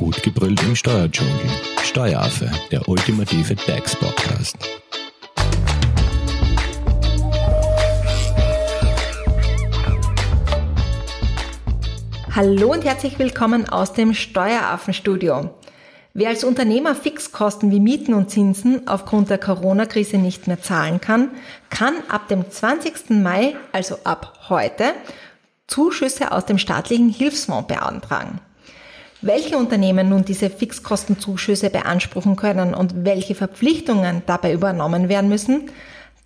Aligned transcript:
Gut 0.00 0.22
gebrüllt 0.22 0.62
im 0.62 0.74
Steuerdschungel. 0.74 1.34
Steueraffe, 1.82 2.50
der 2.70 2.88
ultimative 2.88 3.54
DAX-Podcast. 3.54 4.56
Hallo 12.34 12.72
und 12.72 12.86
herzlich 12.86 13.18
willkommen 13.18 13.68
aus 13.68 13.92
dem 13.92 14.14
Steueraffenstudio. 14.14 15.50
Wer 16.14 16.30
als 16.30 16.44
Unternehmer 16.44 16.94
Fixkosten 16.94 17.70
wie 17.70 17.80
Mieten 17.80 18.14
und 18.14 18.30
Zinsen 18.30 18.88
aufgrund 18.88 19.28
der 19.28 19.36
Corona-Krise 19.36 20.16
nicht 20.16 20.46
mehr 20.46 20.62
zahlen 20.62 21.02
kann, 21.02 21.32
kann 21.68 21.92
ab 22.08 22.26
dem 22.28 22.50
20. 22.50 23.10
Mai, 23.10 23.54
also 23.72 23.98
ab 24.04 24.46
heute, 24.48 24.94
Zuschüsse 25.66 26.32
aus 26.32 26.46
dem 26.46 26.56
staatlichen 26.56 27.10
Hilfsfonds 27.10 27.68
beantragen. 27.68 28.40
Welche 29.22 29.58
Unternehmen 29.58 30.08
nun 30.08 30.24
diese 30.24 30.48
Fixkostenzuschüsse 30.48 31.68
beanspruchen 31.68 32.36
können 32.36 32.72
und 32.72 33.04
welche 33.04 33.34
Verpflichtungen 33.34 34.22
dabei 34.24 34.54
übernommen 34.54 35.10
werden 35.10 35.28
müssen, 35.28 35.70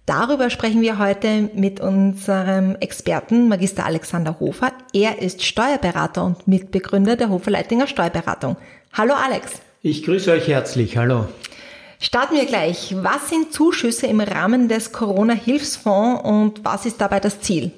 darüber 0.07 0.49
sprechen 0.49 0.81
wir 0.81 1.01
heute 1.01 1.51
mit 1.55 1.81
unserem 1.81 2.77
Experten 2.77 3.49
Magister 3.49 3.85
Alexander 3.85 4.39
Hofer. 4.39 4.73
Er 4.93 5.21
ist 5.21 5.43
Steuerberater 5.43 6.25
und 6.25 6.47
Mitbegründer 6.47 7.17
der 7.17 7.31
Hofer 7.31 7.51
Leitinger 7.51 7.89
Steuerberatung. 7.89 8.57
Hallo 8.93 9.15
Alex. 9.15 9.55
Ich 9.83 10.05
grüße 10.05 10.31
euch 10.31 10.47
herzlich. 10.47 10.97
Hallo. 10.97 11.27
Starten 11.99 12.37
wir 12.37 12.47
gleich. 12.47 12.95
Was 13.03 13.29
sind 13.29 13.53
Zuschüsse 13.53 14.07
im 14.07 14.21
Rahmen 14.21 14.69
des 14.69 14.93
Corona-Hilfsfonds 14.93 16.23
und 16.23 16.65
was 16.65 16.87
ist 16.87 17.01
dabei 17.01 17.19
das 17.19 17.41
Ziel? 17.41 17.73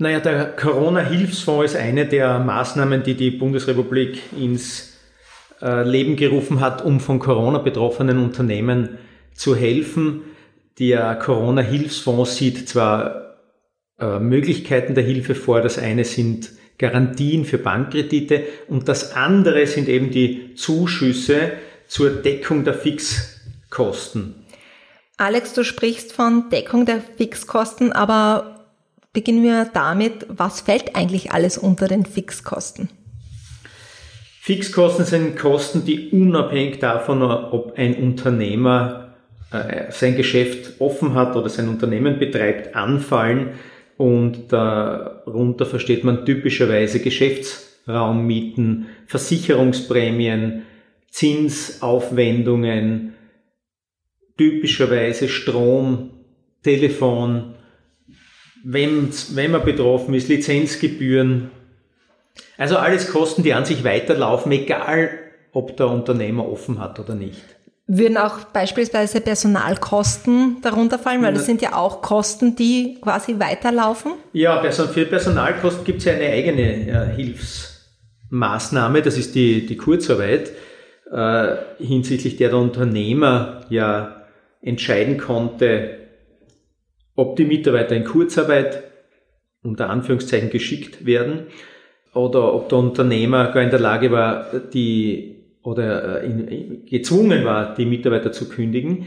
Naja, 0.00 0.18
der 0.18 0.46
Corona-Hilfsfonds 0.56 1.72
ist 1.72 1.76
eine 1.78 2.06
der 2.06 2.38
Maßnahmen, 2.38 3.02
die 3.02 3.16
die 3.16 3.30
Bundesrepublik 3.30 4.18
ins 4.34 4.94
äh, 5.60 5.86
Leben 5.86 6.16
gerufen 6.16 6.60
hat, 6.60 6.82
um 6.82 7.00
von 7.00 7.18
Corona 7.18 7.58
betroffenen 7.58 8.16
Unternehmen 8.16 8.96
zu 9.34 9.54
helfen. 9.54 10.22
Der 10.78 11.16
Corona-Hilfsfonds 11.16 12.36
sieht 12.36 12.66
zwar 12.66 13.36
äh, 13.98 14.18
Möglichkeiten 14.18 14.94
der 14.94 15.04
Hilfe 15.04 15.34
vor. 15.34 15.60
Das 15.60 15.76
eine 15.76 16.04
sind 16.04 16.48
Garantien 16.78 17.44
für 17.44 17.58
Bankkredite 17.58 18.44
und 18.68 18.88
das 18.88 19.14
andere 19.14 19.66
sind 19.66 19.86
eben 19.86 20.10
die 20.10 20.54
Zuschüsse 20.54 21.52
zur 21.88 22.08
Deckung 22.08 22.64
der 22.64 22.72
Fixkosten. 22.72 24.46
Alex, 25.18 25.52
du 25.52 25.62
sprichst 25.62 26.14
von 26.14 26.48
Deckung 26.48 26.86
der 26.86 27.02
Fixkosten, 27.18 27.92
aber 27.92 28.49
beginnen 29.12 29.42
wir 29.42 29.68
damit, 29.72 30.26
was 30.28 30.60
fällt 30.60 30.96
eigentlich 30.96 31.32
alles 31.32 31.58
unter 31.58 31.88
den 31.88 32.06
Fixkosten? 32.06 32.88
Fixkosten 34.40 35.04
sind 35.04 35.36
Kosten, 35.36 35.84
die 35.84 36.10
unabhängig 36.10 36.78
davon, 36.78 37.22
ob 37.22 37.76
ein 37.76 37.96
Unternehmer 37.96 39.14
äh, 39.52 39.90
sein 39.90 40.16
Geschäft 40.16 40.80
offen 40.80 41.14
hat 41.14 41.36
oder 41.36 41.48
sein 41.48 41.68
Unternehmen 41.68 42.18
betreibt, 42.18 42.74
anfallen 42.74 43.50
und 43.96 44.52
darunter 44.52 45.66
versteht 45.66 46.04
man 46.04 46.24
typischerweise 46.24 47.00
Geschäftsraummieten, 47.00 48.86
Versicherungsprämien, 49.06 50.62
Zinsaufwendungen, 51.10 53.14
typischerweise 54.38 55.28
Strom, 55.28 56.10
Telefon, 56.62 57.56
wenn, 58.64 59.10
wenn 59.34 59.50
man 59.50 59.64
betroffen 59.64 60.14
ist, 60.14 60.28
Lizenzgebühren. 60.28 61.50
Also 62.56 62.76
alles 62.76 63.10
Kosten, 63.10 63.42
die 63.42 63.54
an 63.54 63.64
sich 63.64 63.84
weiterlaufen, 63.84 64.52
egal 64.52 65.10
ob 65.52 65.76
der 65.76 65.88
Unternehmer 65.88 66.48
offen 66.48 66.78
hat 66.78 67.00
oder 67.00 67.14
nicht. 67.14 67.42
Würden 67.92 68.18
auch 68.18 68.44
beispielsweise 68.44 69.20
Personalkosten 69.20 70.58
darunter 70.62 70.96
fallen, 70.96 71.22
weil 71.22 71.34
das 71.34 71.46
sind 71.46 71.60
ja 71.60 71.74
auch 71.74 72.02
Kosten, 72.02 72.54
die 72.54 72.98
quasi 73.02 73.40
weiterlaufen? 73.40 74.12
Ja, 74.32 74.62
für 74.70 75.06
Personalkosten 75.06 75.82
gibt 75.84 75.98
es 75.98 76.04
ja 76.04 76.12
eine 76.12 76.28
eigene 76.28 76.88
äh, 76.88 77.16
Hilfsmaßnahme, 77.16 79.02
das 79.02 79.18
ist 79.18 79.34
die, 79.34 79.66
die 79.66 79.76
Kurzarbeit, 79.76 80.52
äh, 81.10 81.56
hinsichtlich 81.78 82.36
der 82.36 82.50
der 82.50 82.58
Unternehmer 82.58 83.62
ja 83.70 84.24
entscheiden 84.62 85.18
konnte, 85.18 85.98
ob 87.14 87.36
die 87.36 87.44
Mitarbeiter 87.44 87.96
in 87.96 88.04
Kurzarbeit 88.04 88.82
unter 89.62 89.90
Anführungszeichen 89.90 90.50
geschickt 90.50 91.04
werden 91.04 91.46
oder 92.14 92.54
ob 92.54 92.68
der 92.68 92.78
Unternehmer 92.78 93.52
gar 93.52 93.62
in 93.62 93.70
der 93.70 93.80
Lage 93.80 94.10
war, 94.10 94.46
die 94.72 95.36
oder 95.62 96.24
äh, 96.24 96.78
gezwungen 96.88 97.44
war, 97.44 97.74
die 97.74 97.84
Mitarbeiter 97.84 98.32
zu 98.32 98.48
kündigen. 98.48 99.06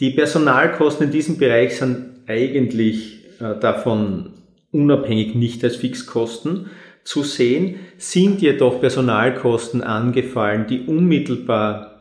Die 0.00 0.10
Personalkosten 0.10 1.06
in 1.06 1.12
diesem 1.12 1.38
Bereich 1.38 1.76
sind 1.76 2.22
eigentlich 2.26 3.24
äh, 3.40 3.58
davon 3.60 4.30
unabhängig 4.72 5.34
nicht 5.34 5.62
als 5.62 5.76
Fixkosten 5.76 6.70
zu 7.04 7.22
sehen, 7.22 7.76
sind 7.98 8.42
jedoch 8.42 8.80
Personalkosten 8.80 9.82
angefallen, 9.82 10.66
die 10.68 10.80
unmittelbar 10.80 11.91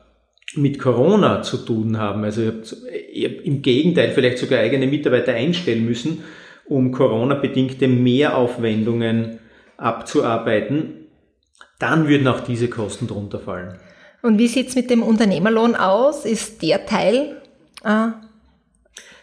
mit 0.56 0.80
Corona 0.80 1.42
zu 1.42 1.58
tun 1.58 1.98
haben. 1.98 2.24
Also 2.24 2.52
ich 3.12 3.26
habe 3.26 3.36
im 3.36 3.62
Gegenteil 3.62 4.12
vielleicht 4.12 4.38
sogar 4.38 4.60
eigene 4.60 4.88
Mitarbeiter 4.88 5.34
einstellen 5.34 5.86
müssen, 5.86 6.24
um 6.66 6.92
Corona-bedingte 6.92 7.88
Mehraufwendungen 7.88 9.40
abzuarbeiten. 9.78 11.08
Dann 11.80 12.08
würden 12.08 12.28
auch 12.28 12.42
diese 12.42 12.70
Kosten 12.70 13.08
drunter 13.08 13.40
fallen. 13.40 13.80
Und 14.22 14.38
wie 14.38 14.48
sieht's 14.48 14.76
mit 14.76 14.90
dem 14.90 15.02
Unternehmerlohn 15.02 15.76
aus? 15.76 16.26
Ist 16.26 16.62
der 16.62 16.86
Teil? 16.86 17.42
Äh 17.84 18.10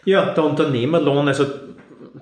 ja, 0.05 0.33
der 0.33 0.43
Unternehmerlohn, 0.43 1.27
also 1.27 1.45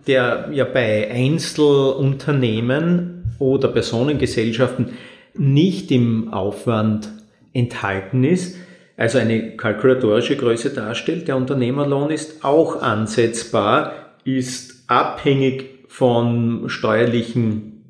der 0.05 0.49
ja 0.51 0.65
bei 0.65 1.09
Einzelunternehmen 1.09 3.35
oder 3.39 3.69
Personengesellschaften 3.69 4.89
nicht 5.35 5.91
im 5.91 6.33
Aufwand 6.33 7.09
enthalten 7.53 8.23
ist, 8.23 8.57
also 8.97 9.19
eine 9.19 9.55
kalkulatorische 9.55 10.35
Größe 10.35 10.71
darstellt. 10.71 11.27
Der 11.27 11.37
Unternehmerlohn 11.37 12.09
ist 12.09 12.43
auch 12.43 12.81
ansetzbar, 12.81 13.93
ist 14.25 14.83
abhängig 14.87 15.85
von 15.87 16.67
steuerlichen 16.67 17.83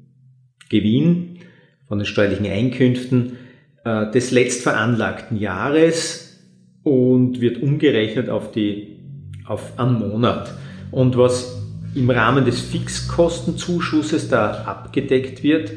Gewinn, 0.69 1.40
von 1.88 2.00
den 2.00 2.06
steuerlichen 2.06 2.45
Einkünften 2.45 3.38
äh, 3.85 4.12
des 4.12 4.31
letztveranlagten 4.31 5.38
Jahres 5.38 6.44
und 6.84 7.39
wird 7.39 7.63
umgerechnet 7.63 8.29
auf 8.29 8.51
die, 8.51 9.00
auf 9.45 9.79
einen 9.79 10.00
Monat. 10.00 10.53
Und 10.91 11.18
was 11.18 11.57
im 11.95 12.09
Rahmen 12.09 12.44
des 12.44 12.59
Fixkostenzuschusses 12.59 14.28
da 14.28 14.63
abgedeckt 14.66 15.41
wird, 15.41 15.72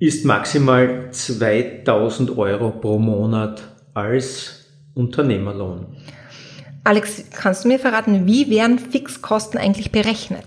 ist 0.00 0.24
maximal 0.24 1.10
2000 1.12 2.36
Euro 2.36 2.72
pro 2.72 2.98
Monat 2.98 3.75
als 3.96 4.66
Unternehmerlohn. 4.94 5.86
Alex, 6.84 7.24
kannst 7.32 7.64
du 7.64 7.68
mir 7.68 7.78
verraten, 7.78 8.26
wie 8.26 8.50
werden 8.50 8.78
Fixkosten 8.78 9.58
eigentlich 9.58 9.90
berechnet? 9.90 10.44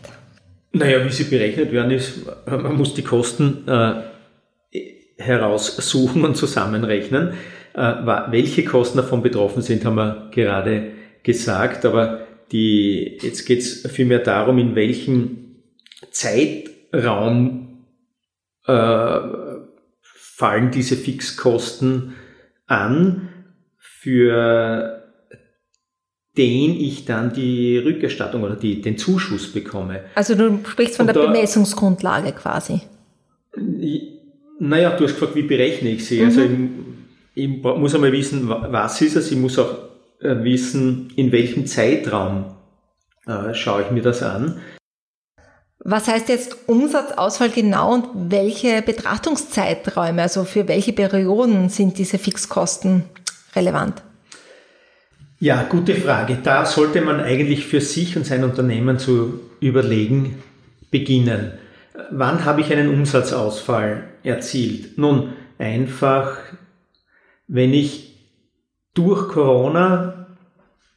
Naja, 0.71 1.03
wie 1.03 1.09
sie 1.09 1.23
berechnet 1.23 1.71
werden, 1.71 1.91
ist, 1.91 2.19
man 2.45 2.77
muss 2.77 2.93
die 2.93 3.01
Kosten 3.01 3.67
äh, 3.67 4.03
heraussuchen 5.17 6.23
und 6.23 6.37
zusammenrechnen. 6.37 7.33
Äh, 7.73 7.93
welche 8.29 8.63
Kosten 8.63 8.97
davon 8.97 9.23
betroffen 9.23 9.63
sind, 9.63 9.83
haben 9.83 9.95
wir 9.95 10.29
gerade 10.31 10.91
gesagt, 11.23 11.85
aber 11.85 12.27
die, 12.51 13.17
jetzt 13.21 13.45
geht 13.45 13.59
es 13.59 13.87
vielmehr 13.91 14.19
darum, 14.19 14.59
in 14.59 14.75
welchem 14.75 15.55
Zeitraum 16.11 17.85
äh, 18.67 19.19
fallen 20.03 20.71
diese 20.71 20.95
Fixkosten 20.95 22.13
an, 22.67 23.28
für 24.01 25.03
den 26.37 26.79
ich 26.79 27.03
dann 27.03 27.33
die 27.33 27.77
Rückerstattung 27.77 28.43
oder 28.43 28.55
die, 28.55 28.81
den 28.81 28.97
Zuschuss 28.97 29.51
bekomme. 29.51 30.05
Also 30.15 30.35
du 30.35 30.59
sprichst 30.65 30.95
von 30.95 31.07
Und 31.07 31.15
der 31.15 31.23
da, 31.23 31.31
Bemessungsgrundlage 31.31 32.31
quasi. 32.31 32.81
Naja, 34.59 34.95
du 34.95 35.03
hast 35.03 35.15
gefragt, 35.15 35.35
wie 35.35 35.41
berechne 35.41 35.89
ich 35.89 36.05
sie? 36.05 36.23
Also 36.23 36.41
mhm. 36.41 36.45
Also 36.45 36.55
ich, 37.35 37.43
ich 37.43 37.63
muss 37.63 37.93
einmal 37.93 38.13
wissen, 38.13 38.47
was 38.47 39.01
ist 39.01 39.17
es? 39.17 39.31
Ich 39.31 39.37
muss 39.37 39.59
auch 39.59 39.75
äh, 40.21 40.43
wissen, 40.43 41.11
in 41.17 41.33
welchem 41.33 41.65
Zeitraum 41.65 42.55
äh, 43.27 43.53
schaue 43.53 43.81
ich 43.81 43.91
mir 43.91 44.01
das 44.01 44.23
an. 44.23 44.61
Was 45.79 46.07
heißt 46.07 46.29
jetzt 46.29 46.69
Umsatzausfall 46.69 47.49
genau 47.49 47.93
und 47.93 48.31
welche 48.31 48.81
Betrachtungszeiträume, 48.81 50.21
also 50.21 50.43
für 50.43 50.67
welche 50.67 50.93
Perioden 50.93 51.69
sind 51.69 51.97
diese 51.97 52.17
Fixkosten 52.17 53.03
relevant? 53.59 54.01
Ja, 55.39 55.63
gute 55.69 55.95
Frage. 55.95 56.37
Da 56.43 56.65
sollte 56.65 57.01
man 57.01 57.19
eigentlich 57.19 57.65
für 57.65 57.81
sich 57.81 58.17
und 58.17 58.25
sein 58.25 58.43
Unternehmen 58.43 58.99
zu 58.99 59.39
überlegen 59.61 60.41
beginnen 60.91 61.51
wann 62.11 62.45
habe 62.45 62.61
ich 62.61 62.71
einen 62.71 62.89
Umsatzausfall 62.89 64.03
erzielt? 64.23 64.97
Nun, 64.97 65.33
einfach, 65.57 66.37
wenn 67.47 67.73
ich 67.73 68.15
durch 68.93 69.29
Corona 69.29 70.27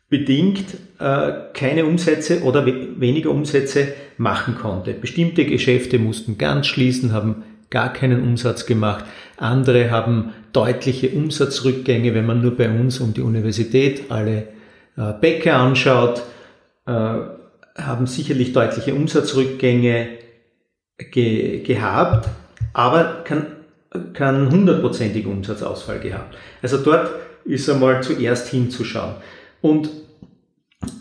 bedingt 0.08 0.74
äh, 0.98 1.32
keine 1.54 1.86
Umsätze 1.86 2.42
oder 2.42 2.66
we 2.66 3.00
weniger 3.00 3.30
Umsätze 3.30 3.94
machen 4.18 4.56
konnte. 4.56 4.92
Bestimmte 4.92 5.46
Geschäfte 5.46 5.98
mussten 5.98 6.36
ganz 6.36 6.66
schließen, 6.66 7.12
haben 7.12 7.44
gar 7.72 7.92
keinen 7.92 8.22
Umsatz 8.22 8.66
gemacht. 8.66 9.04
Andere 9.38 9.90
haben 9.90 10.34
deutliche 10.52 11.08
Umsatzrückgänge, 11.08 12.14
wenn 12.14 12.26
man 12.26 12.42
nur 12.42 12.56
bei 12.56 12.68
uns 12.68 13.00
um 13.00 13.14
die 13.14 13.22
Universität 13.22 14.10
alle 14.10 14.48
äh, 14.96 15.12
Bäcker 15.20 15.56
anschaut, 15.56 16.22
äh, 16.86 16.92
haben 16.92 18.06
sicherlich 18.06 18.52
deutliche 18.52 18.94
Umsatzrückgänge 18.94 20.08
ge 21.10 21.62
gehabt, 21.62 22.28
aber 22.74 23.22
kann, 23.24 23.46
kann 24.12 24.50
hundertprozentig 24.50 25.26
Umsatzausfall 25.26 25.98
gehabt. 25.98 26.36
Also 26.60 26.76
dort 26.76 27.10
ist 27.46 27.68
einmal 27.70 28.02
zuerst 28.02 28.48
hinzuschauen. 28.48 29.14
Und 29.62 29.88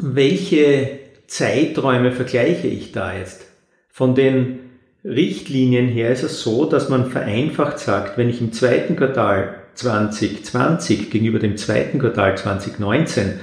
welche 0.01 0.99
Zeiträume 1.27 2.13
vergleiche 2.13 2.67
ich 2.67 2.93
da 2.93 3.13
jetzt? 3.13 3.45
Von 3.89 4.15
den 4.15 4.60
Richtlinien 5.03 5.87
her 5.87 6.11
ist 6.11 6.23
es 6.23 6.41
so, 6.41 6.65
dass 6.65 6.89
man 6.89 7.09
vereinfacht 7.09 7.79
sagt, 7.79 8.17
wenn 8.17 8.29
ich 8.29 8.39
im 8.39 8.53
zweiten 8.53 8.95
Quartal 8.95 9.55
2020 9.73 11.09
gegenüber 11.09 11.39
dem 11.39 11.57
zweiten 11.57 11.97
Quartal 11.97 12.37
2019 12.37 13.39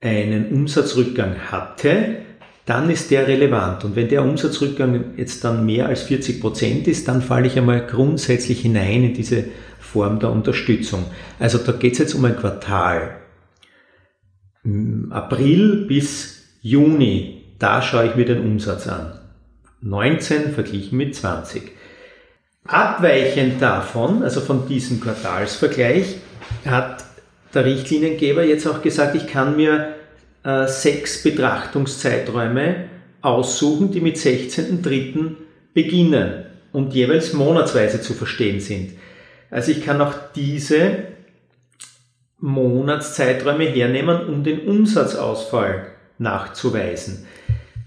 einen 0.00 0.52
Umsatzrückgang 0.52 1.36
hatte, 1.50 2.16
dann 2.66 2.90
ist 2.90 3.10
der 3.10 3.28
relevant. 3.28 3.84
Und 3.84 3.96
wenn 3.96 4.08
der 4.08 4.22
Umsatzrückgang 4.22 5.14
jetzt 5.16 5.44
dann 5.44 5.64
mehr 5.64 5.86
als 5.86 6.02
40 6.02 6.40
Prozent 6.40 6.88
ist, 6.88 7.08
dann 7.08 7.22
falle 7.22 7.46
ich 7.46 7.56
einmal 7.56 7.86
grundsätzlich 7.86 8.60
hinein 8.60 9.04
in 9.04 9.14
diese 9.14 9.44
Form 9.78 10.18
der 10.18 10.30
Unterstützung. 10.30 11.04
Also 11.38 11.58
da 11.58 11.72
geht 11.72 11.92
es 11.92 12.00
jetzt 12.00 12.14
um 12.14 12.24
ein 12.24 12.36
Quartal. 12.36 13.20
April 15.10 15.86
bis 15.86 16.58
Juni, 16.60 17.54
da 17.60 17.80
schaue 17.80 18.08
ich 18.08 18.16
mir 18.16 18.24
den 18.24 18.40
Umsatz 18.40 18.88
an. 18.88 19.15
19 19.82 20.52
verglichen 20.52 20.98
mit 20.98 21.14
20. 21.14 21.72
Abweichend 22.66 23.62
davon, 23.62 24.22
also 24.22 24.40
von 24.40 24.66
diesem 24.66 25.00
Quartalsvergleich, 25.00 26.16
hat 26.64 27.04
der 27.54 27.64
Richtliniengeber 27.64 28.44
jetzt 28.44 28.66
auch 28.66 28.82
gesagt, 28.82 29.14
ich 29.14 29.26
kann 29.26 29.56
mir 29.56 29.94
äh, 30.42 30.66
sechs 30.66 31.22
Betrachtungszeiträume 31.22 32.88
aussuchen, 33.22 33.92
die 33.92 34.00
mit 34.00 34.16
16.03. 34.16 35.34
beginnen 35.74 36.46
und 36.72 36.94
jeweils 36.94 37.32
monatsweise 37.32 38.00
zu 38.00 38.14
verstehen 38.14 38.60
sind. 38.60 38.92
Also 39.50 39.72
ich 39.72 39.84
kann 39.84 40.00
auch 40.00 40.14
diese 40.34 41.04
Monatszeiträume 42.38 43.64
hernehmen, 43.64 44.26
um 44.26 44.44
den 44.44 44.66
Umsatzausfall 44.66 45.86
nachzuweisen. 46.18 47.26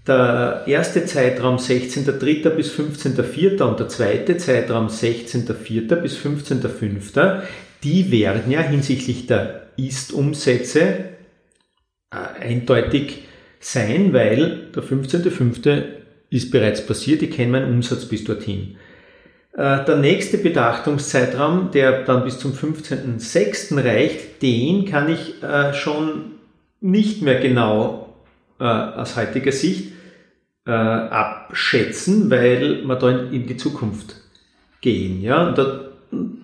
Der 0.07 0.63
erste 0.65 1.05
Zeitraum 1.05 1.57
16.03. 1.57 2.49
bis 2.49 2.71
15.04. 2.71 3.61
und 3.63 3.79
der 3.79 3.89
zweite 3.89 4.37
Zeitraum 4.37 4.87
16.04. 4.87 5.95
bis 5.95 6.17
15.05. 6.17 7.41
Die 7.83 8.11
werden 8.11 8.51
ja 8.51 8.61
hinsichtlich 8.61 9.27
der 9.27 9.67
Ist-Umsätze 9.77 10.81
äh, 12.11 12.41
eindeutig 12.41 13.23
sein, 13.59 14.13
weil 14.13 14.69
der 14.75 14.83
15.05. 14.83 15.83
ist 16.29 16.51
bereits 16.51 16.85
passiert, 16.85 17.21
ich 17.21 17.31
kenne 17.31 17.51
meinen 17.51 17.73
Umsatz 17.73 18.05
bis 18.05 18.23
dorthin. 18.23 18.77
Äh, 19.53 19.83
der 19.85 19.97
nächste 19.97 20.37
Betrachtungszeitraum, 20.37 21.71
der 21.71 22.03
dann 22.03 22.23
bis 22.23 22.39
zum 22.39 22.53
15.06. 22.53 23.83
reicht, 23.83 24.41
den 24.41 24.85
kann 24.85 25.11
ich 25.11 25.43
äh, 25.43 25.73
schon 25.73 26.31
nicht 26.81 27.21
mehr 27.21 27.39
genau 27.39 28.08
aus 28.59 29.15
heutiger 29.15 29.51
Sicht 29.51 29.93
abschätzen, 30.65 32.29
weil 32.29 32.83
wir 32.85 32.95
da 32.95 33.09
in 33.09 33.47
die 33.47 33.57
Zukunft 33.57 34.15
gehen. 34.81 35.21
Ja? 35.21 35.47
Und 35.47 35.57
da, 35.57 35.89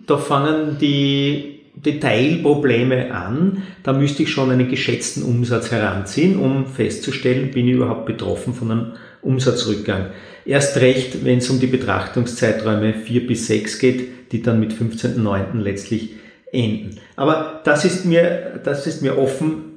da 0.08 0.18
fangen 0.18 0.78
die 0.80 1.60
Detailprobleme 1.76 3.14
an. 3.14 3.64
Da 3.84 3.94
müsste 3.94 4.24
ich 4.24 4.32
schon 4.32 4.50
einen 4.50 4.70
geschätzten 4.70 5.24
Umsatz 5.24 5.72
heranziehen, 5.72 6.40
um 6.40 6.66
festzustellen, 6.66 7.52
bin 7.52 7.68
ich 7.68 7.76
überhaupt 7.76 8.06
betroffen 8.06 8.54
von 8.54 8.72
einem 8.72 8.94
Umsatzrückgang. 9.22 10.08
Erst 10.46 10.78
recht, 10.78 11.26
wenn 11.26 11.40
es 11.40 11.50
um 11.50 11.60
die 11.60 11.68
Betrachtungszeiträume 11.68 12.94
4 12.94 13.28
bis 13.28 13.48
6 13.48 13.80
geht, 13.80 14.32
die 14.32 14.42
dann 14.42 14.60
mit 14.60 14.74
15.09. 14.74 15.60
letztlich 15.60 16.16
enden. 16.52 17.00
Aber 17.16 17.62
das 17.66 17.84
ist 17.86 18.06
mir, 18.06 18.62
das 18.64 18.88
ist 18.88 19.02
mir 19.02 19.18
offen 19.18 19.75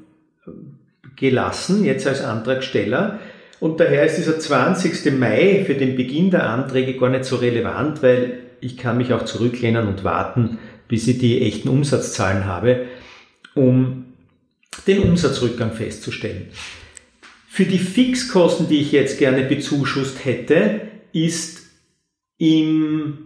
gelassen, 1.19 1.85
jetzt 1.85 2.07
als 2.07 2.23
Antragsteller. 2.23 3.19
Und 3.61 3.81
daher 3.81 4.07
ist 4.07 4.17
dieser 4.17 4.39
20. 4.39 5.19
Mai 5.19 5.65
für 5.67 5.75
den 5.75 5.97
Beginn 5.97 6.31
der 6.31 6.49
Anträge 6.49 6.95
gar 6.95 7.11
nicht 7.11 7.25
so 7.25 7.37
relevant, 7.37 8.03
weil 8.03 8.41
ich 8.61 8.77
kann 8.77 8.97
mich 8.97 9.13
auch 9.13 9.25
zurücklehnen 9.25 9.89
und 9.89 10.05
warten, 10.05 10.59
bis 10.87 11.07
ich 11.09 11.19
die 11.19 11.43
echten 11.43 11.69
Umsatzzahlen 11.69 12.47
habe, 12.47 12.87
um 13.55 14.07
den 14.87 15.01
Umsatzrückgang 15.01 15.73
festzustellen. 15.73 16.49
Für 17.49 17.65
die 17.65 17.79
Fixkosten, 17.79 18.69
die 18.69 18.81
ich 18.81 18.93
jetzt 18.93 19.19
gerne 19.19 19.43
bezuschusst 19.43 20.25
hätte, 20.25 20.83
ist 21.13 21.63
in 22.39 23.19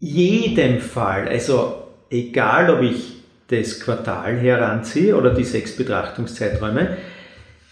jedem 0.00 0.80
Fall, 0.80 1.28
also 1.28 1.82
egal 2.10 2.70
ob 2.70 2.82
ich 2.82 3.17
das 3.48 3.80
Quartal 3.80 4.36
heranziehe 4.36 5.16
oder 5.16 5.34
die 5.34 5.44
sechs 5.44 5.76
Betrachtungszeiträume, 5.76 6.96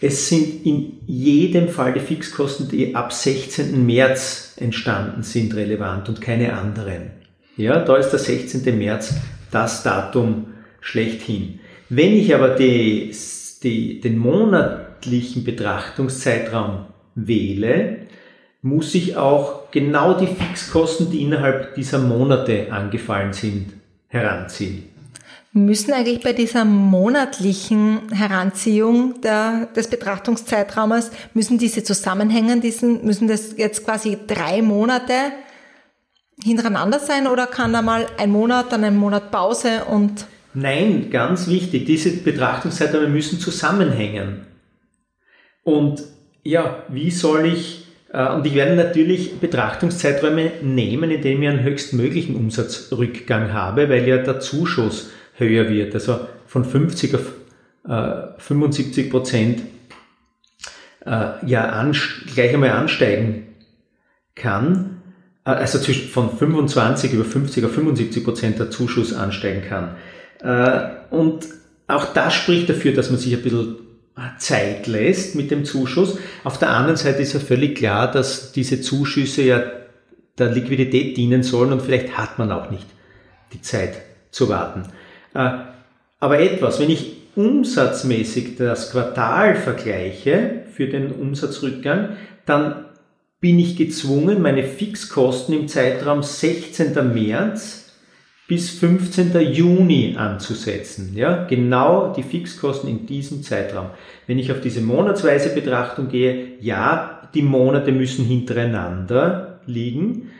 es 0.01 0.29
sind 0.29 0.67
in 0.67 0.99
jedem 1.07 1.69
Fall 1.69 1.95
die 1.95 2.01
Fixkosten, 2.01 2.69
die 2.69 2.95
ab 2.95 3.13
16. 3.13 3.85
März 3.85 4.55
entstanden 4.59 5.23
sind, 5.23 5.55
relevant 5.55 6.09
und 6.09 6.21
keine 6.21 6.53
anderen. 6.53 7.13
Ja, 7.57 7.83
da 7.83 7.97
ist 7.97 8.11
der 8.11 8.19
16. 8.19 8.77
März 8.77 9.15
das 9.51 9.83
Datum 9.83 10.49
schlechthin. 10.81 11.61
Wenn 11.89 12.13
ich 12.13 12.35
aber 12.35 12.51
die, 12.51 13.15
die, 13.63 14.01
den 14.01 14.19
monatlichen 14.19 15.45
Betrachtungszeitraum 15.45 16.87
wähle, 17.15 18.01
muss 18.61 18.95
ich 18.95 19.17
auch 19.17 19.71
genau 19.71 20.15
die 20.15 20.27
Fixkosten, 20.27 21.11
die 21.11 21.23
innerhalb 21.23 21.75
dieser 21.75 22.01
Monate 22.01 22.71
angefallen 22.71 23.33
sind, 23.33 23.73
heranziehen. 24.09 24.96
Müssen 25.57 25.95
eigentlich 25.95 26.21
bei 26.21 26.35
dieser 26.35 26.67
monatlichen 26.67 28.13
Heranziehung 28.13 29.23
der, 29.23 29.71
des 29.75 29.89
Betrachtungszeitraumes, 29.89 31.11
müssen 31.33 31.57
diese 31.57 31.83
zusammenhängen, 31.83 32.61
diesen, 32.61 33.07
müssen 33.07 33.27
das 33.27 33.57
jetzt 33.57 33.83
quasi 33.83 34.19
drei 34.27 34.61
Monate 34.61 35.15
hintereinander 36.45 36.99
sein 36.99 37.27
oder 37.27 37.47
kann 37.47 37.73
da 37.73 37.81
mal 37.81 38.05
ein 38.19 38.33
Monat, 38.33 38.71
dann 38.71 38.85
ein 38.85 38.99
Monat 38.99 39.31
Pause 39.31 39.85
und... 39.91 40.27
Nein, 40.53 41.09
ganz 41.11 41.49
wichtig, 41.49 41.87
diese 41.87 42.11
Betrachtungszeiträume 42.11 43.09
müssen 43.09 43.41
zusammenhängen. 43.41 44.45
Und 45.63 46.05
ja, 46.43 46.83
wie 46.91 47.11
soll 47.11 47.47
ich, 47.47 47.87
äh, 48.13 48.29
und 48.29 48.47
ich 48.47 48.55
werde 48.55 48.77
natürlich 48.77 49.41
Betrachtungszeiträume 49.41 50.53
nehmen, 50.61 51.11
indem 51.11 51.43
ich 51.43 51.49
einen 51.49 51.63
höchstmöglichen 51.63 52.37
Umsatzrückgang 52.37 53.55
habe, 53.55 53.89
weil 53.89 54.07
ja 54.07 54.19
der 54.19 54.39
Zuschuss 54.41 55.13
höher 55.37 55.69
wird, 55.69 55.95
also 55.95 56.21
von 56.47 56.65
50 56.65 57.15
auf 57.15 57.33
äh, 57.89 58.41
75 58.41 59.11
Prozent 59.11 59.63
äh, 61.05 61.47
ja 61.47 61.93
gleich 62.35 62.55
einmal 62.55 62.71
ansteigen 62.71 63.55
kann 64.35 64.97
äh, 65.47 65.51
also 65.51 65.79
von 65.79 66.37
25 66.37 67.13
über 67.13 67.25
50 67.25 67.65
auf 67.65 67.73
75 67.73 68.25
Prozent 68.25 68.59
der 68.59 68.71
Zuschuss 68.71 69.15
ansteigen 69.15 69.63
kann. 69.67 69.97
Äh, 70.41 71.15
und 71.15 71.47
auch 71.87 72.13
das 72.13 72.35
spricht 72.35 72.69
dafür, 72.69 72.93
dass 72.93 73.11
man 73.11 73.19
sich 73.19 73.35
ein 73.35 73.43
bisschen 73.43 73.77
Zeit 74.39 74.87
lässt 74.87 75.35
mit 75.35 75.51
dem 75.51 75.65
Zuschuss. 75.65 76.19
Auf 76.43 76.59
der 76.59 76.71
anderen 76.71 76.97
Seite 76.97 77.23
ist 77.23 77.35
ja 77.35 77.41
völlig 77.41 77.77
klar, 77.77 78.11
dass 78.11 78.51
diese 78.51 78.81
Zuschüsse 78.81 79.43
ja 79.43 79.63
der 80.39 80.51
Liquidität 80.51 81.17
dienen 81.17 81.43
sollen 81.43 81.73
und 81.73 81.83
vielleicht 81.83 82.17
hat 82.17 82.39
man 82.39 82.51
auch 82.51 82.71
nicht 82.71 82.87
die 83.53 83.61
Zeit 83.61 84.01
zu 84.31 84.49
warten. 84.49 84.85
Äh, 85.37 85.59
aber 86.19 86.41
etwas, 86.41 86.81
wenn 86.81 86.91
ich 86.91 87.17
umsatzmäßig 87.37 88.57
das 88.57 88.91
Quartal 88.91 89.57
vergleiche 89.57 90.63
für 90.73 90.89
den 90.89 91.13
Umsatzrückgang, 91.13 92.17
dann 92.47 92.87
bin 93.41 93.59
ich 93.59 93.77
gezwungen, 93.77 94.41
meine 94.41 94.65
Fixkosten 94.65 95.55
im 95.55 95.69
Zeitraum 95.69 96.23
16. 96.23 96.95
März 97.13 97.93
bis 98.49 98.71
15. 98.71 99.39
Juni 99.53 100.15
anzusetzen. 100.17 101.13
Ja, 101.15 101.45
genau 101.45 102.15
die 102.15 102.23
Fixkosten 102.23 102.89
in 102.89 103.07
diesem 103.07 103.43
Zeitraum. 103.43 103.91
Wenn 104.27 104.39
ich 104.39 104.53
auf 104.53 104.61
diese 104.61 104.81
monatsweise 104.81 105.51
Betrachtung 105.51 106.09
gehe, 106.09 106.55
ja, 106.61 107.29
die 107.35 107.43
Monate 107.43 107.93
müssen 107.93 108.25
hintereinander 108.25 109.61
liegen. 109.67 110.31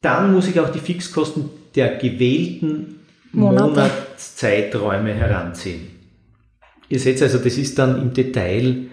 dann 0.00 0.32
muss 0.32 0.48
ich 0.48 0.58
auch 0.58 0.70
die 0.70 0.78
Fixkosten 0.78 1.50
der 1.74 1.96
gewählten 1.96 3.00
Monate. 3.32 3.90
Monatszeiträume 4.18 5.14
heranziehen. 5.14 5.90
Ihr 6.88 6.98
seht 6.98 7.22
also, 7.22 7.38
das 7.38 7.56
ist 7.56 7.78
dann 7.78 8.00
im 8.00 8.12
Detail, 8.12 8.88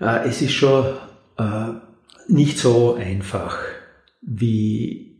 äh, 0.00 0.28
es 0.28 0.42
ist 0.42 0.52
schon 0.52 0.84
äh, 1.38 1.68
nicht 2.28 2.58
so 2.58 2.94
einfach, 2.94 3.58
wie, 4.20 5.16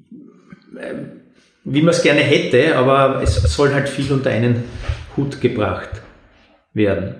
äh, 0.78 0.94
wie 1.64 1.82
man 1.82 1.94
es 1.94 2.02
gerne 2.02 2.20
hätte, 2.20 2.76
aber 2.76 3.22
es 3.22 3.36
soll 3.36 3.72
halt 3.72 3.88
viel 3.88 4.12
unter 4.12 4.30
einen 4.30 4.64
Hut 5.16 5.40
gebracht 5.40 6.02
werden. 6.74 7.14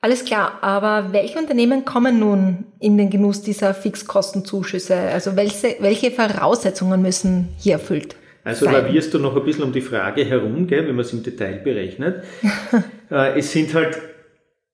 Alles 0.00 0.24
klar, 0.24 0.58
aber 0.62 1.12
welche 1.12 1.38
Unternehmen 1.38 1.84
kommen 1.84 2.18
nun 2.18 2.64
in 2.80 2.98
den 2.98 3.08
Genuss 3.08 3.42
dieser 3.42 3.72
Fixkostenzuschüsse? 3.72 4.96
Also 4.96 5.36
welche, 5.36 5.76
welche 5.78 6.10
Voraussetzungen 6.10 7.00
müssen 7.02 7.50
hier 7.58 7.74
erfüllt 7.74 8.16
Also 8.44 8.64
sein? 8.64 8.74
lavierst 8.74 9.14
du 9.14 9.18
noch 9.18 9.36
ein 9.36 9.44
bisschen 9.44 9.64
um 9.64 9.72
die 9.72 9.80
Frage 9.80 10.24
herum, 10.24 10.66
gell, 10.66 10.86
wenn 10.86 10.96
man 10.96 11.04
es 11.04 11.12
im 11.12 11.22
Detail 11.22 11.60
berechnet. 11.62 12.24
Äh, 13.10 13.38
es 13.40 13.52
sind 13.52 13.74
halt 13.74 14.00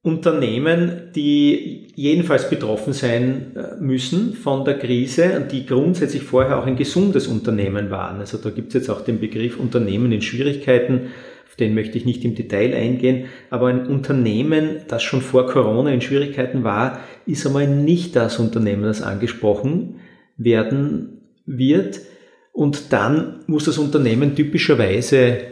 Unternehmen, 0.03 1.11
die 1.17 1.89
jedenfalls 1.97 2.49
betroffen 2.49 2.93
sein 2.93 3.57
äh, 3.57 3.83
müssen 3.83 4.35
von 4.35 4.65
der 4.65 4.79
Krise 4.79 5.37
und 5.37 5.51
die 5.51 5.67
grundsätzlich 5.67 6.23
vorher 6.23 6.59
auch 6.59 6.67
ein 6.67 6.77
gesundes 6.77 7.27
Unternehmen 7.27 7.91
waren. 7.91 8.21
Also 8.21 8.39
da 8.39 8.51
gibt 8.51 8.69
es 8.69 8.75
jetzt 8.75 8.91
auch 8.91 9.01
den 9.01 9.19
Begriff 9.19 9.59
Unternehmen 9.59 10.13
in 10.13 10.23
Schwierigkeiten, 10.23 11.09
auf 11.49 11.57
den 11.57 11.75
möchte 11.75 11.99
ich 11.99 12.05
nicht 12.05 12.25
im 12.25 12.37
Detail 12.37 12.75
eingehen, 12.75 13.25
aber 13.51 13.67
ein 13.67 13.89
Unternehmen, 13.89 14.83
das 14.87 15.03
schon 15.03 15.21
vor 15.21 15.47
Corona 15.47 15.91
in 15.91 16.01
Schwierigkeiten 16.01 16.63
war, 16.63 17.01
ist 17.27 17.45
einmal 17.45 17.67
nicht 17.67 18.15
das 18.15 18.39
Unternehmen, 18.39 18.85
das 18.85 19.03
angesprochen 19.03 19.97
werden 20.37 21.23
wird. 21.45 22.01
Und 22.59 22.93
dann 22.93 23.45
muss 23.47 23.67
das 23.67 23.79
Unternehmen 23.79 24.35
typischerweise 24.35 25.43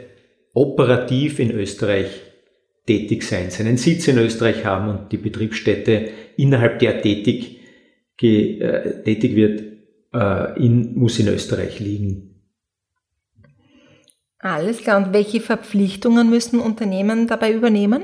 operativ 0.54 1.38
in 1.38 1.52
Österreich 1.52 2.08
tätig 2.84 3.22
sein, 3.22 3.50
seinen 3.50 3.76
Sitz 3.76 4.08
in 4.08 4.18
Österreich 4.18 4.64
haben 4.64 4.88
und 4.88 5.12
die 5.12 5.16
Betriebsstätte 5.16 6.08
innerhalb 6.36 6.80
der 6.80 7.00
tätig, 7.00 7.60
äh, 8.20 9.04
tätig 9.04 9.36
wird, 9.36 9.62
äh, 10.14 10.60
in, 10.60 10.98
muss 10.98 11.20
in 11.20 11.28
Österreich 11.28 11.78
liegen. 11.78 12.42
Alles 14.40 14.78
klar. 14.78 14.96
Und 14.96 15.12
welche 15.12 15.40
Verpflichtungen 15.40 16.28
müssen 16.28 16.58
Unternehmen 16.58 17.28
dabei 17.28 17.52
übernehmen? 17.52 18.02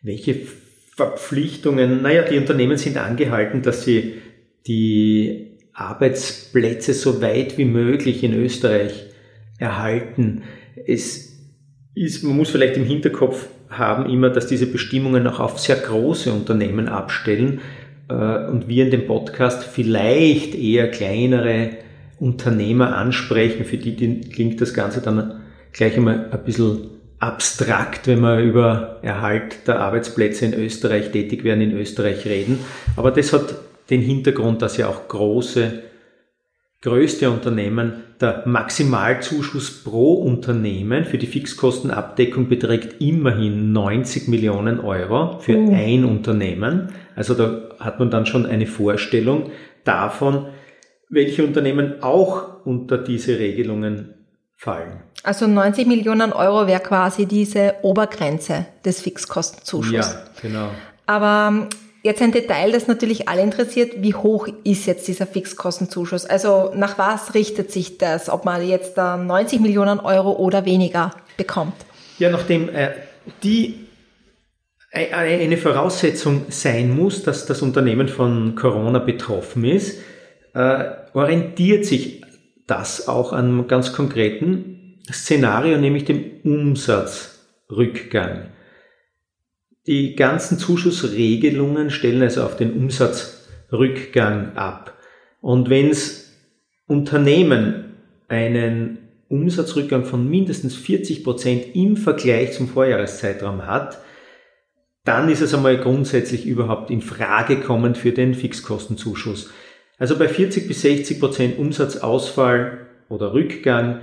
Welche 0.00 0.34
Verpflichtungen? 0.96 2.02
Naja, 2.02 2.24
die 2.24 2.38
Unternehmen 2.38 2.76
sind 2.76 2.96
angehalten, 2.96 3.62
dass 3.62 3.84
sie 3.84 4.14
die 4.66 5.51
Arbeitsplätze 5.74 6.94
so 6.94 7.22
weit 7.22 7.58
wie 7.58 7.64
möglich 7.64 8.22
in 8.22 8.34
Österreich 8.34 9.06
erhalten. 9.58 10.42
Es 10.86 11.32
ist, 11.94 12.24
man 12.24 12.36
muss 12.36 12.50
vielleicht 12.50 12.76
im 12.76 12.84
Hinterkopf 12.84 13.46
haben 13.70 14.06
immer, 14.10 14.30
dass 14.30 14.46
diese 14.46 14.66
Bestimmungen 14.66 15.26
auch 15.26 15.40
auf 15.40 15.58
sehr 15.58 15.76
große 15.76 16.32
Unternehmen 16.32 16.88
abstellen 16.88 17.60
äh, 18.08 18.46
und 18.46 18.68
wir 18.68 18.84
in 18.84 18.90
dem 18.90 19.06
Podcast 19.06 19.64
vielleicht 19.64 20.54
eher 20.54 20.90
kleinere 20.90 21.70
Unternehmer 22.18 22.96
ansprechen, 22.96 23.64
für 23.64 23.78
die, 23.78 23.96
die 23.96 24.20
klingt 24.20 24.60
das 24.60 24.74
Ganze 24.74 25.00
dann 25.00 25.40
gleich 25.72 25.96
einmal 25.96 26.30
ein 26.30 26.44
bisschen 26.44 26.90
abstrakt, 27.18 28.08
wenn 28.08 28.20
wir 28.20 28.40
über 28.40 28.98
Erhalt 29.02 29.66
der 29.66 29.80
Arbeitsplätze 29.80 30.44
in 30.46 30.54
Österreich, 30.54 31.12
tätig 31.12 31.44
werden 31.44 31.62
in 31.62 31.72
Österreich 31.72 32.26
reden. 32.26 32.58
Aber 32.96 33.10
das 33.10 33.32
hat 33.32 33.54
den 33.90 34.00
Hintergrund, 34.00 34.62
dass 34.62 34.76
ja 34.76 34.88
auch 34.88 35.08
große, 35.08 35.82
größte 36.80 37.30
Unternehmen 37.30 38.04
der 38.20 38.42
Maximalzuschuss 38.46 39.82
pro 39.84 40.14
Unternehmen 40.14 41.04
für 41.04 41.18
die 41.18 41.26
Fixkostenabdeckung 41.26 42.48
beträgt 42.48 43.00
immerhin 43.00 43.72
90 43.72 44.28
Millionen 44.28 44.80
Euro 44.80 45.38
für 45.40 45.56
Oh. 45.56 45.72
ein 45.72 46.04
Unternehmen. 46.04 46.88
Also 47.16 47.34
da 47.34 47.62
hat 47.80 47.98
man 47.98 48.10
dann 48.10 48.26
schon 48.26 48.46
eine 48.46 48.66
Vorstellung 48.66 49.50
davon, 49.84 50.46
welche 51.08 51.44
Unternehmen 51.44 52.02
auch 52.02 52.64
unter 52.64 52.98
diese 52.98 53.38
Regelungen 53.38 54.14
fallen. 54.56 55.02
Also 55.24 55.46
90 55.46 55.86
Millionen 55.86 56.32
Euro 56.32 56.66
wäre 56.66 56.80
quasi 56.80 57.26
diese 57.26 57.74
Obergrenze 57.82 58.66
des 58.84 59.00
Fixkostenzuschusses. 59.00 60.14
Ja, 60.14 60.24
genau. 60.40 60.68
Aber 61.06 61.68
jetzt 62.02 62.20
ein 62.20 62.32
Detail, 62.32 62.72
das 62.72 62.88
natürlich 62.88 63.28
alle 63.28 63.42
interessiert. 63.42 64.02
Wie 64.02 64.14
hoch 64.14 64.48
ist 64.64 64.86
jetzt 64.86 65.06
dieser 65.08 65.26
Fixkostenzuschuss? 65.26 66.26
Also 66.26 66.72
nach 66.74 66.98
was 66.98 67.34
richtet 67.34 67.70
sich 67.70 67.98
das? 67.98 68.28
Ob 68.28 68.44
man 68.44 68.66
jetzt 68.66 68.98
da 68.98 69.16
90 69.16 69.60
Millionen 69.60 70.00
Euro 70.00 70.32
oder 70.32 70.64
weniger 70.64 71.14
bekommt? 71.36 71.74
Ja, 72.18 72.30
nachdem 72.30 72.68
äh, 72.68 72.90
die 73.42 73.86
äh, 74.90 75.12
eine 75.12 75.56
Voraussetzung 75.56 76.46
sein 76.48 76.94
muss, 76.94 77.22
dass 77.22 77.46
das 77.46 77.62
Unternehmen 77.62 78.08
von 78.08 78.56
Corona 78.56 78.98
betroffen 78.98 79.64
ist, 79.64 80.00
äh, 80.54 80.84
orientiert 81.14 81.86
sich 81.86 82.22
das 82.66 83.08
auch 83.08 83.32
an 83.32 83.46
einem 83.46 83.68
ganz 83.68 83.92
konkreten 83.92 84.98
Szenario, 85.10 85.78
nämlich 85.78 86.04
dem 86.04 86.24
Umsatzrückgang. 86.44 88.48
Die 89.86 90.14
ganzen 90.14 90.58
Zuschussregelungen 90.58 91.90
stellen 91.90 92.22
also 92.22 92.44
auf 92.44 92.56
den 92.56 92.72
Umsatzrückgang 92.72 94.54
ab. 94.54 94.96
Und 95.40 95.70
wenn 95.70 95.90
es 95.90 96.32
Unternehmen 96.86 97.96
einen 98.28 98.98
Umsatzrückgang 99.28 100.04
von 100.04 100.28
mindestens 100.28 100.76
40 100.76 101.24
Prozent 101.24 101.74
im 101.74 101.96
Vergleich 101.96 102.52
zum 102.52 102.68
Vorjahreszeitraum 102.68 103.66
hat, 103.66 103.98
dann 105.04 105.28
ist 105.28 105.40
es 105.40 105.52
einmal 105.52 105.78
grundsätzlich 105.78 106.46
überhaupt 106.46 106.90
in 106.90 107.00
Frage 107.00 107.60
kommend 107.60 107.98
für 107.98 108.12
den 108.12 108.34
Fixkostenzuschuss. 108.34 109.50
Also 109.98 110.16
bei 110.16 110.28
40 110.28 110.68
bis 110.68 110.82
60 110.82 111.18
Prozent 111.18 111.58
Umsatzausfall 111.58 112.86
oder 113.08 113.34
Rückgang 113.34 114.02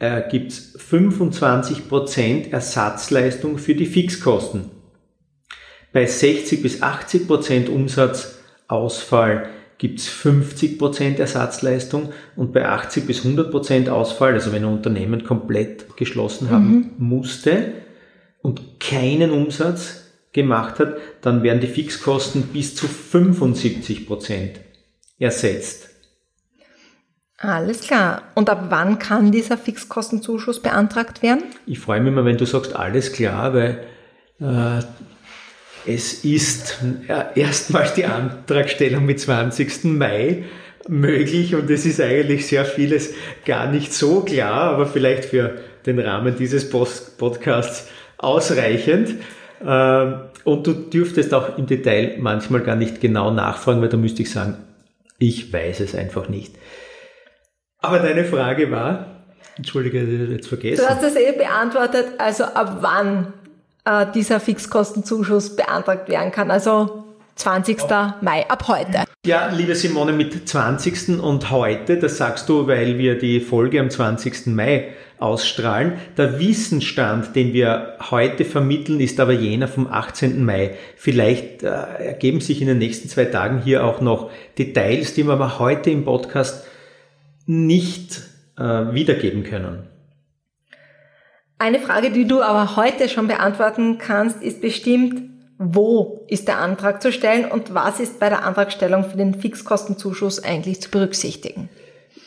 äh, 0.00 0.28
gibt 0.28 0.50
es 0.50 0.76
25 0.78 1.88
Prozent 1.88 2.52
Ersatzleistung 2.52 3.58
für 3.58 3.76
die 3.76 3.86
Fixkosten. 3.86 4.79
Bei 5.92 6.06
60 6.06 6.62
bis 6.62 6.82
80 6.82 7.26
Prozent 7.26 7.68
Umsatzausfall 7.68 9.48
gibt 9.78 9.98
es 9.98 10.08
50 10.08 10.78
Prozent 10.78 11.18
Ersatzleistung 11.18 12.12
und 12.36 12.52
bei 12.52 12.68
80 12.68 13.06
bis 13.06 13.24
100 13.24 13.50
Prozent 13.50 13.88
Ausfall, 13.88 14.34
also 14.34 14.52
wenn 14.52 14.64
ein 14.64 14.72
Unternehmen 14.72 15.24
komplett 15.24 15.96
geschlossen 15.96 16.50
haben 16.50 16.90
musste 16.98 17.72
und 18.42 18.78
keinen 18.78 19.30
Umsatz 19.30 20.04
gemacht 20.32 20.78
hat, 20.78 20.96
dann 21.22 21.42
werden 21.42 21.60
die 21.60 21.66
Fixkosten 21.66 22.42
bis 22.42 22.74
zu 22.76 22.86
75 22.86 24.06
Prozent 24.06 24.60
ersetzt. 25.18 25.88
Alles 27.38 27.80
klar. 27.80 28.22
Und 28.34 28.50
ab 28.50 28.66
wann 28.68 28.98
kann 28.98 29.32
dieser 29.32 29.56
Fixkostenzuschuss 29.56 30.60
beantragt 30.60 31.22
werden? 31.22 31.42
Ich 31.66 31.78
freue 31.78 32.00
mich 32.00 32.12
immer, 32.12 32.26
wenn 32.26 32.36
du 32.36 32.44
sagst, 32.44 32.76
alles 32.76 33.12
klar, 33.12 33.54
weil 33.54 33.86
äh, 34.40 34.82
es 35.86 36.24
ist 36.24 36.78
erstmals 37.34 37.94
die 37.94 38.04
Antragstellung 38.04 39.06
mit 39.06 39.20
20. 39.20 39.84
Mai 39.84 40.44
möglich 40.88 41.54
und 41.54 41.70
es 41.70 41.86
ist 41.86 42.00
eigentlich 42.00 42.46
sehr 42.46 42.64
vieles 42.64 43.14
gar 43.44 43.70
nicht 43.70 43.92
so 43.92 44.20
klar, 44.20 44.72
aber 44.72 44.86
vielleicht 44.86 45.26
für 45.26 45.58
den 45.86 45.98
Rahmen 45.98 46.36
dieses 46.36 46.68
Podcasts 46.68 47.88
ausreichend. 48.18 49.14
Ähm, 49.64 50.20
und 50.44 50.66
du 50.66 50.72
dürftest 50.72 51.34
auch 51.34 51.58
im 51.58 51.66
Detail 51.66 52.16
manchmal 52.18 52.62
gar 52.62 52.76
nicht 52.76 53.00
genau 53.00 53.30
nachfragen, 53.30 53.82
weil 53.82 53.88
da 53.88 53.96
müsste 53.96 54.22
ich 54.22 54.30
sagen, 54.30 54.56
ich 55.18 55.52
weiß 55.52 55.80
es 55.80 55.94
einfach 55.94 56.28
nicht. 56.28 56.54
Aber 57.78 57.98
deine 57.98 58.24
Frage 58.24 58.70
war, 58.70 59.24
entschuldige, 59.56 60.02
ich 60.02 60.20
habe 60.20 60.32
jetzt 60.32 60.48
vergessen. 60.48 60.82
Du 60.82 60.88
hast 60.88 61.02
es 61.02 61.16
eh 61.16 61.32
beantwortet, 61.32 62.06
also 62.18 62.44
ab 62.44 62.78
wann 62.80 63.34
äh, 63.84 64.06
dieser 64.14 64.40
Fixkostenzuschuss 64.40 65.56
beantragt 65.56 66.08
werden 66.08 66.32
kann. 66.32 66.50
Also 66.50 67.04
20. 67.36 67.78
Mai, 68.20 68.48
ab 68.48 68.68
heute. 68.68 69.04
Ja, 69.24 69.48
liebe 69.48 69.74
Simone, 69.74 70.12
mit 70.12 70.48
20. 70.48 71.20
und 71.20 71.50
heute, 71.50 71.98
das 71.98 72.18
sagst 72.18 72.48
du, 72.48 72.66
weil 72.66 72.98
wir 72.98 73.18
die 73.18 73.40
Folge 73.40 73.80
am 73.80 73.88
20. 73.88 74.48
Mai 74.48 74.88
ausstrahlen. 75.18 75.94
Der 76.16 76.38
Wissensstand, 76.38 77.36
den 77.36 77.52
wir 77.52 77.96
heute 78.10 78.44
vermitteln, 78.44 79.00
ist 79.00 79.20
aber 79.20 79.32
jener 79.32 79.68
vom 79.68 79.86
18. 79.86 80.44
Mai. 80.44 80.76
Vielleicht 80.96 81.62
äh, 81.62 81.68
ergeben 81.68 82.40
sich 82.40 82.60
in 82.60 82.68
den 82.68 82.78
nächsten 82.78 83.08
zwei 83.08 83.26
Tagen 83.26 83.62
hier 83.62 83.84
auch 83.84 84.00
noch 84.00 84.30
Details, 84.58 85.14
die 85.14 85.24
wir 85.24 85.34
aber 85.34 85.58
heute 85.58 85.90
im 85.90 86.04
Podcast 86.04 86.66
nicht 87.46 88.22
äh, 88.58 88.62
wiedergeben 88.62 89.44
können. 89.44 89.89
Eine 91.60 91.78
Frage, 91.78 92.10
die 92.10 92.26
du 92.26 92.40
aber 92.40 92.76
heute 92.76 93.10
schon 93.10 93.28
beantworten 93.28 93.98
kannst, 93.98 94.42
ist 94.42 94.62
bestimmt, 94.62 95.20
wo 95.58 96.24
ist 96.26 96.48
der 96.48 96.56
Antrag 96.56 97.02
zu 97.02 97.12
stellen 97.12 97.44
und 97.44 97.74
was 97.74 98.00
ist 98.00 98.18
bei 98.18 98.30
der 98.30 98.46
Antragstellung 98.46 99.04
für 99.04 99.18
den 99.18 99.34
Fixkostenzuschuss 99.34 100.42
eigentlich 100.42 100.80
zu 100.80 100.90
berücksichtigen? 100.90 101.68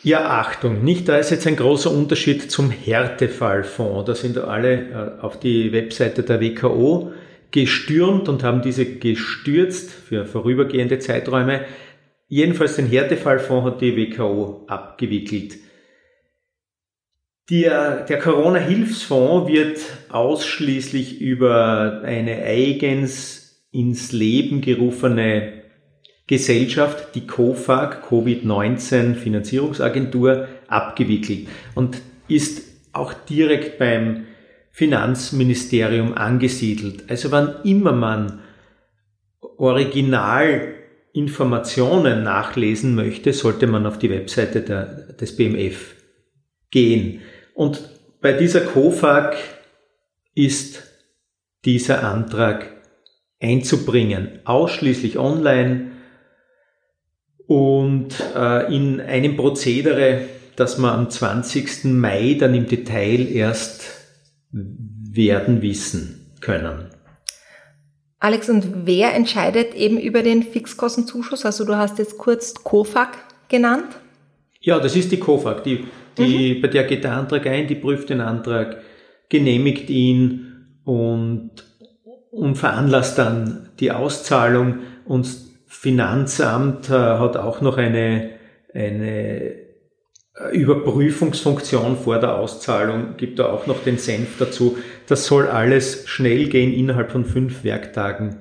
Ja, 0.04 0.38
Achtung, 0.38 0.84
nicht 0.84 1.08
da 1.08 1.16
ist 1.16 1.32
jetzt 1.32 1.48
ein 1.48 1.56
großer 1.56 1.90
Unterschied 1.90 2.48
zum 2.48 2.70
Härtefallfonds. 2.70 4.04
Da 4.06 4.14
sind 4.14 4.38
alle 4.38 5.18
äh, 5.18 5.20
auf 5.20 5.40
die 5.40 5.72
Webseite 5.72 6.22
der 6.22 6.40
WKO 6.40 7.10
gestürmt 7.50 8.28
und 8.28 8.44
haben 8.44 8.62
diese 8.62 8.86
gestürzt 8.86 9.90
für 9.90 10.26
vorübergehende 10.26 11.00
Zeiträume. 11.00 11.62
Jedenfalls 12.28 12.76
den 12.76 12.86
Härtefallfonds 12.86 13.66
hat 13.66 13.80
die 13.80 13.96
WKO 13.96 14.64
abgewickelt. 14.68 15.54
Der, 17.50 18.06
der 18.06 18.18
Corona-Hilfsfonds 18.18 19.52
wird 19.52 19.78
ausschließlich 20.08 21.20
über 21.20 22.00
eine 22.02 22.42
eigens 22.42 23.66
ins 23.70 24.12
Leben 24.12 24.62
gerufene 24.62 25.64
Gesellschaft, 26.26 27.14
die 27.14 27.26
COFAG, 27.26 28.02
Covid-19 28.08 29.14
Finanzierungsagentur, 29.14 30.48
abgewickelt 30.68 31.48
und 31.74 32.00
ist 32.28 32.62
auch 32.94 33.12
direkt 33.12 33.76
beim 33.78 34.24
Finanzministerium 34.70 36.14
angesiedelt. 36.14 37.10
Also 37.10 37.30
wann 37.30 37.56
immer 37.64 37.92
man 37.92 38.40
Originalinformationen 39.58 42.22
nachlesen 42.22 42.94
möchte, 42.94 43.34
sollte 43.34 43.66
man 43.66 43.84
auf 43.84 43.98
die 43.98 44.08
Webseite 44.08 44.62
der, 44.62 45.12
des 45.12 45.36
BMF 45.36 45.96
gehen. 46.70 47.20
Und 47.54 47.88
bei 48.20 48.32
dieser 48.32 48.60
COFAG 48.60 49.36
ist 50.34 50.82
dieser 51.64 52.04
Antrag 52.04 52.66
einzubringen, 53.40 54.40
ausschließlich 54.44 55.18
online 55.18 55.92
und 57.46 58.14
äh, 58.34 58.74
in 58.74 59.00
einem 59.00 59.36
Prozedere, 59.36 60.22
das 60.56 60.78
wir 60.78 60.92
am 60.92 61.10
20. 61.10 61.84
Mai 61.84 62.36
dann 62.38 62.54
im 62.54 62.66
Detail 62.66 63.28
erst 63.30 63.84
werden 64.50 65.62
wissen 65.62 66.32
können. 66.40 66.90
Alex, 68.18 68.48
und 68.48 68.86
wer 68.86 69.14
entscheidet 69.14 69.74
eben 69.74 69.98
über 69.98 70.22
den 70.22 70.42
Fixkostenzuschuss? 70.42 71.44
Also 71.44 71.64
du 71.64 71.76
hast 71.76 71.98
jetzt 71.98 72.16
kurz 72.16 72.54
COFAG 72.54 73.18
genannt. 73.48 73.88
Ja, 74.60 74.80
das 74.80 74.96
ist 74.96 75.12
die 75.12 75.18
COFAG, 75.18 75.62
die 75.62 75.84
die, 76.18 76.54
mhm. 76.54 76.62
Bei 76.62 76.68
der 76.68 76.84
geht 76.84 77.04
der 77.04 77.12
Antrag 77.12 77.46
ein, 77.46 77.66
die 77.66 77.74
prüft 77.74 78.10
den 78.10 78.20
Antrag, 78.20 78.78
genehmigt 79.28 79.90
ihn 79.90 80.66
und, 80.84 81.50
und 82.30 82.56
veranlasst 82.56 83.18
dann 83.18 83.70
die 83.80 83.90
Auszahlung. 83.90 84.80
Und 85.06 85.28
Finanzamt 85.66 86.88
äh, 86.88 86.92
hat 86.92 87.36
auch 87.36 87.60
noch 87.60 87.76
eine, 87.76 88.30
eine 88.72 89.64
Überprüfungsfunktion 90.52 91.96
vor 91.96 92.18
der 92.18 92.36
Auszahlung, 92.36 93.16
gibt 93.16 93.38
da 93.38 93.46
auch 93.46 93.66
noch 93.66 93.84
den 93.84 93.98
Senf 93.98 94.38
dazu. 94.38 94.78
Das 95.06 95.26
soll 95.26 95.46
alles 95.46 96.08
schnell 96.08 96.48
gehen, 96.48 96.72
innerhalb 96.72 97.12
von 97.12 97.24
fünf 97.24 97.62
Werktagen 97.62 98.40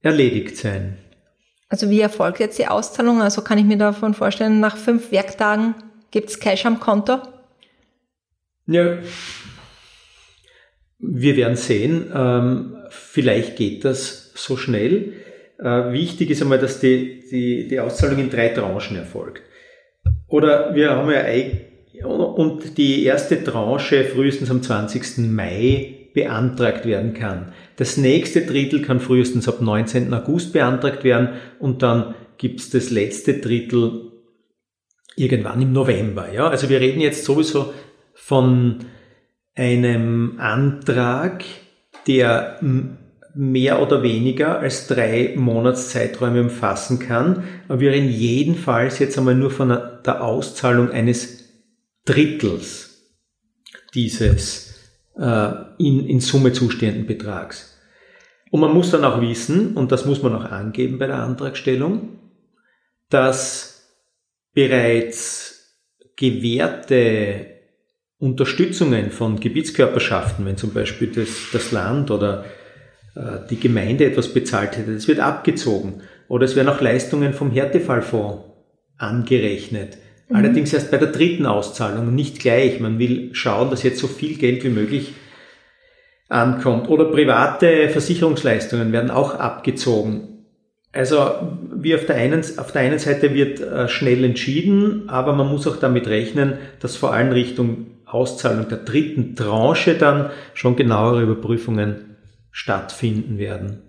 erledigt 0.00 0.56
sein. 0.56 0.96
Also 1.68 1.90
wie 1.90 2.00
erfolgt 2.00 2.38
jetzt 2.38 2.58
die 2.58 2.68
Auszahlung? 2.68 3.20
Also 3.20 3.42
kann 3.42 3.58
ich 3.58 3.64
mir 3.64 3.76
davon 3.76 4.14
vorstellen, 4.14 4.60
nach 4.60 4.76
fünf 4.76 5.10
Werktagen 5.12 5.74
Gibt 6.10 6.30
es 6.30 6.40
Cash 6.40 6.66
am 6.66 6.80
Konto? 6.80 7.18
Ja, 8.66 8.98
wir 10.98 11.36
werden 11.36 11.56
sehen. 11.56 12.10
Ähm, 12.14 12.76
vielleicht 12.90 13.56
geht 13.56 13.84
das 13.84 14.32
so 14.34 14.56
schnell. 14.56 15.12
Äh, 15.58 15.92
wichtig 15.92 16.30
ist 16.30 16.42
einmal, 16.42 16.58
dass 16.58 16.80
die, 16.80 17.24
die, 17.30 17.68
die 17.68 17.80
Auszahlung 17.80 18.18
in 18.18 18.30
drei 18.30 18.48
Tranchen 18.48 18.96
erfolgt. 18.96 19.42
Oder 20.28 20.74
wir 20.74 20.90
haben 20.90 21.10
ja 21.10 21.24
und 22.04 22.76
die 22.76 23.04
erste 23.04 23.42
Tranche 23.42 24.04
frühestens 24.04 24.50
am 24.50 24.62
20. 24.62 25.18
Mai 25.18 26.10
beantragt 26.12 26.86
werden 26.86 27.14
kann. 27.14 27.52
Das 27.76 27.96
nächste 27.96 28.42
Drittel 28.42 28.82
kann 28.82 29.00
frühestens 29.00 29.48
ab 29.48 29.60
19. 29.60 30.12
August 30.12 30.52
beantragt 30.52 31.04
werden 31.04 31.30
und 31.58 31.82
dann 31.82 32.14
gibt 32.38 32.60
es 32.60 32.70
das 32.70 32.90
letzte 32.90 33.34
Drittel 33.34 34.05
irgendwann 35.16 35.62
im 35.62 35.72
November. 35.72 36.32
Ja? 36.32 36.48
Also 36.48 36.68
wir 36.68 36.80
reden 36.80 37.00
jetzt 37.00 37.24
sowieso 37.24 37.72
von 38.14 38.84
einem 39.54 40.38
Antrag, 40.38 41.44
der 42.06 42.60
mehr 43.34 43.82
oder 43.82 44.02
weniger 44.02 44.58
als 44.58 44.86
drei 44.86 45.34
Monatszeiträume 45.36 46.42
umfassen 46.42 46.98
kann. 46.98 47.44
Aber 47.68 47.80
wir 47.80 47.90
reden 47.90 48.08
jedenfalls 48.08 48.98
jetzt 48.98 49.18
einmal 49.18 49.34
nur 49.34 49.50
von 49.50 49.68
der 49.68 50.22
Auszahlung 50.22 50.90
eines 50.90 51.44
Drittels 52.04 52.86
dieses 53.94 54.74
äh, 55.18 55.50
in, 55.78 56.06
in 56.06 56.20
Summe 56.20 56.52
zustehenden 56.52 57.06
Betrags. 57.06 57.78
Und 58.50 58.60
man 58.60 58.72
muss 58.72 58.90
dann 58.90 59.04
auch 59.04 59.20
wissen, 59.20 59.76
und 59.76 59.92
das 59.92 60.04
muss 60.04 60.22
man 60.22 60.34
auch 60.34 60.44
angeben 60.44 60.98
bei 60.98 61.06
der 61.06 61.18
Antragstellung, 61.18 62.18
dass 63.10 63.75
bereits 64.56 65.76
gewährte 66.16 67.46
Unterstützungen 68.18 69.10
von 69.10 69.38
Gebietskörperschaften, 69.38 70.46
wenn 70.46 70.56
zum 70.56 70.72
Beispiel 70.72 71.08
das, 71.08 71.28
das 71.52 71.72
Land 71.72 72.10
oder 72.10 72.46
äh, 73.14 73.46
die 73.50 73.60
Gemeinde 73.60 74.06
etwas 74.06 74.32
bezahlt 74.32 74.78
hätte, 74.78 74.94
das 74.94 75.08
wird 75.08 75.20
abgezogen. 75.20 76.00
Oder 76.28 76.46
es 76.46 76.56
werden 76.56 76.70
auch 76.70 76.80
Leistungen 76.80 77.34
vom 77.34 77.50
Härtefallfonds 77.50 78.44
angerechnet. 78.96 79.98
Mhm. 80.30 80.36
Allerdings 80.36 80.72
erst 80.72 80.90
bei 80.90 80.96
der 80.96 81.12
dritten 81.12 81.44
Auszahlung, 81.44 82.14
nicht 82.14 82.38
gleich. 82.38 82.80
Man 82.80 82.98
will 82.98 83.34
schauen, 83.34 83.68
dass 83.68 83.82
jetzt 83.82 83.98
so 83.98 84.08
viel 84.08 84.38
Geld 84.38 84.64
wie 84.64 84.70
möglich 84.70 85.12
ankommt. 86.30 86.88
Oder 86.88 87.04
private 87.04 87.90
Versicherungsleistungen 87.90 88.90
werden 88.90 89.10
auch 89.10 89.34
abgezogen. 89.34 90.46
Also 90.92 91.30
wie 91.82 91.94
auf 91.94 92.06
der 92.06 92.16
einen, 92.16 92.42
auf 92.58 92.72
der 92.72 92.82
einen 92.82 92.98
Seite 92.98 93.34
wird 93.34 93.60
äh, 93.60 93.88
schnell 93.88 94.24
entschieden, 94.24 95.08
aber 95.08 95.32
man 95.32 95.48
muss 95.48 95.66
auch 95.66 95.76
damit 95.76 96.06
rechnen, 96.06 96.58
dass 96.80 96.96
vor 96.96 97.12
allem 97.12 97.32
Richtung 97.32 97.86
Auszahlung 98.06 98.68
der 98.68 98.78
dritten 98.78 99.34
Tranche 99.34 99.94
dann 99.94 100.30
schon 100.54 100.76
genauere 100.76 101.22
Überprüfungen 101.22 102.16
stattfinden 102.50 103.38
werden. 103.38 103.82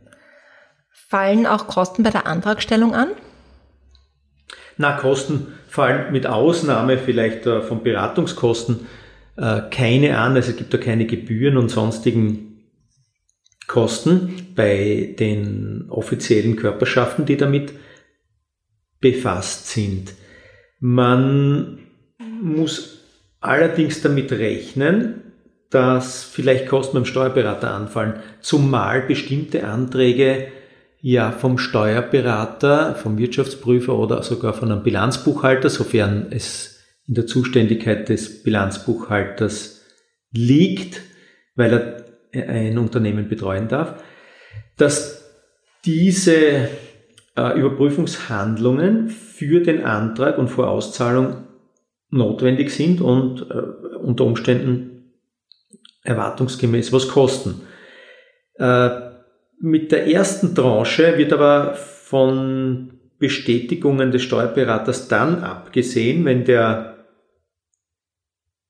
Fallen 0.91 1.45
auch 1.45 1.67
Kosten 1.67 2.03
bei 2.03 2.09
der 2.09 2.27
Antragstellung 2.27 2.93
an? 2.93 3.09
Na, 4.77 4.93
Kosten 4.93 5.47
fallen 5.67 6.11
mit 6.11 6.27
Ausnahme 6.27 6.97
vielleicht 6.97 7.45
äh, 7.45 7.61
von 7.61 7.83
Beratungskosten 7.83 8.87
äh, 9.37 9.61
keine 9.71 10.17
an. 10.17 10.35
Also 10.35 10.51
es 10.51 10.57
gibt 10.57 10.73
da 10.73 10.77
keine 10.77 11.05
Gebühren 11.05 11.57
und 11.57 11.69
sonstigen 11.69 12.46
Kosten 13.67 14.53
bei 14.55 15.15
den 15.19 15.85
offiziellen 15.89 16.55
Körperschaften, 16.55 17.25
die 17.25 17.37
damit 17.37 17.73
befasst 18.99 19.67
sind. 19.67 20.13
Man 20.79 21.79
muss 22.41 22.99
allerdings 23.39 24.01
damit 24.01 24.31
rechnen, 24.31 25.33
dass 25.69 26.23
vielleicht 26.23 26.67
Kosten 26.67 26.95
beim 26.95 27.05
Steuerberater 27.05 27.73
anfallen, 27.73 28.21
zumal 28.41 29.01
bestimmte 29.01 29.67
Anträge 29.67 30.47
ja 31.01 31.31
vom 31.31 31.57
Steuerberater, 31.57 32.95
vom 32.95 33.17
Wirtschaftsprüfer 33.17 33.97
oder 33.97 34.23
sogar 34.23 34.53
von 34.53 34.71
einem 34.71 34.83
Bilanzbuchhalter, 34.83 35.69
sofern 35.69 36.27
es 36.31 36.79
in 37.05 37.15
der 37.15 37.27
Zuständigkeit 37.27 38.09
des 38.09 38.43
Bilanzbuchhalters 38.43 39.81
liegt, 40.31 41.01
weil 41.55 41.73
er 41.73 42.06
ein 42.33 42.77
Unternehmen 42.77 43.29
betreuen 43.29 43.67
darf, 43.67 44.03
dass 44.77 45.27
diese 45.85 46.69
äh, 47.35 47.59
Überprüfungshandlungen 47.59 49.09
für 49.09 49.61
den 49.61 49.85
Antrag 49.85 50.37
und 50.37 50.49
vor 50.49 50.69
Auszahlung 50.69 51.47
notwendig 52.09 52.71
sind 52.71 53.01
und 53.01 53.49
äh, 53.49 53.97
unter 53.97 54.25
Umständen 54.25 55.13
erwartungsgemäß 56.03 56.93
was 56.93 57.07
kosten. 57.07 57.61
Äh, 58.55 58.89
mit 59.59 59.91
der 59.91 60.07
ersten 60.07 60.55
Tranche 60.55 61.17
wird 61.17 61.33
aber 61.33 61.73
von 61.73 62.99
Bestätigungen 63.19 64.11
des 64.11 64.21
Steuerberaters 64.21 65.07
dann 65.07 65.43
abgesehen, 65.43 66.25
wenn 66.25 66.45
der 66.45 67.05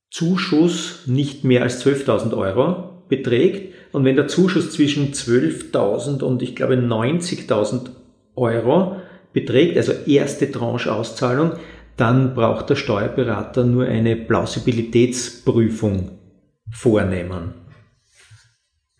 Zuschuss 0.09 1.03
nicht 1.05 1.43
mehr 1.43 1.63
als 1.63 1.85
12.000 1.85 2.35
Euro 2.35 2.96
beträgt. 3.09 3.73
Und 3.91 4.05
wenn 4.05 4.15
der 4.15 4.27
Zuschuss 4.27 4.71
zwischen 4.71 5.13
12.000 5.13 6.21
und 6.23 6.41
ich 6.41 6.55
glaube 6.55 6.75
90.000 6.75 7.89
Euro 8.35 8.97
beträgt, 9.33 9.77
also 9.77 9.93
erste 10.05 10.51
Tranche 10.51 10.93
Auszahlung, 10.93 11.53
dann 11.95 12.35
braucht 12.35 12.69
der 12.69 12.75
Steuerberater 12.75 13.63
nur 13.63 13.85
eine 13.85 14.15
Plausibilitätsprüfung 14.15 16.11
vornehmen. 16.71 17.53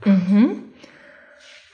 Mhm. 0.04 0.64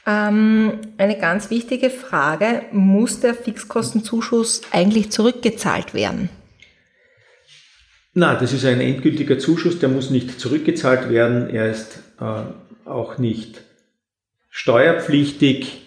Ähm, 0.05 0.73
eine 0.97 1.17
ganz 1.17 1.49
wichtige 1.49 1.89
Frage, 1.89 2.63
muss 2.71 3.21
der 3.21 3.33
Fixkostenzuschuss 3.33 4.61
eigentlich 4.71 5.11
zurückgezahlt 5.11 5.93
werden? 5.93 6.29
Na, 8.13 8.35
das 8.35 8.53
ist 8.53 8.65
ein 8.65 8.81
endgültiger 8.81 9.39
Zuschuss, 9.39 9.79
der 9.79 9.89
muss 9.89 10.09
nicht 10.09 10.39
zurückgezahlt 10.39 11.09
werden. 11.09 11.49
Er 11.49 11.71
ist 11.71 12.02
äh, 12.19 12.89
auch 12.89 13.17
nicht 13.17 13.61
steuerpflichtig. 14.49 15.81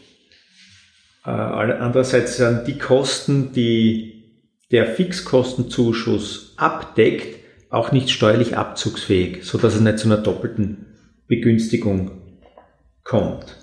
Äh, 1.25 1.31
andererseits 1.31 2.37
sind 2.37 2.67
die 2.67 2.79
Kosten, 2.79 3.53
die 3.53 4.17
der 4.71 4.87
Fixkostenzuschuss 4.87 6.55
abdeckt, 6.57 7.37
auch 7.71 7.93
nicht 7.93 8.11
steuerlich 8.11 8.57
abzugsfähig, 8.57 9.45
so 9.45 9.59
dass 9.59 9.75
es 9.75 9.81
nicht 9.81 9.99
zu 9.99 10.09
einer 10.09 10.19
doppelten 10.19 10.87
Begünstigung 11.29 12.11
kommt. 13.05 13.57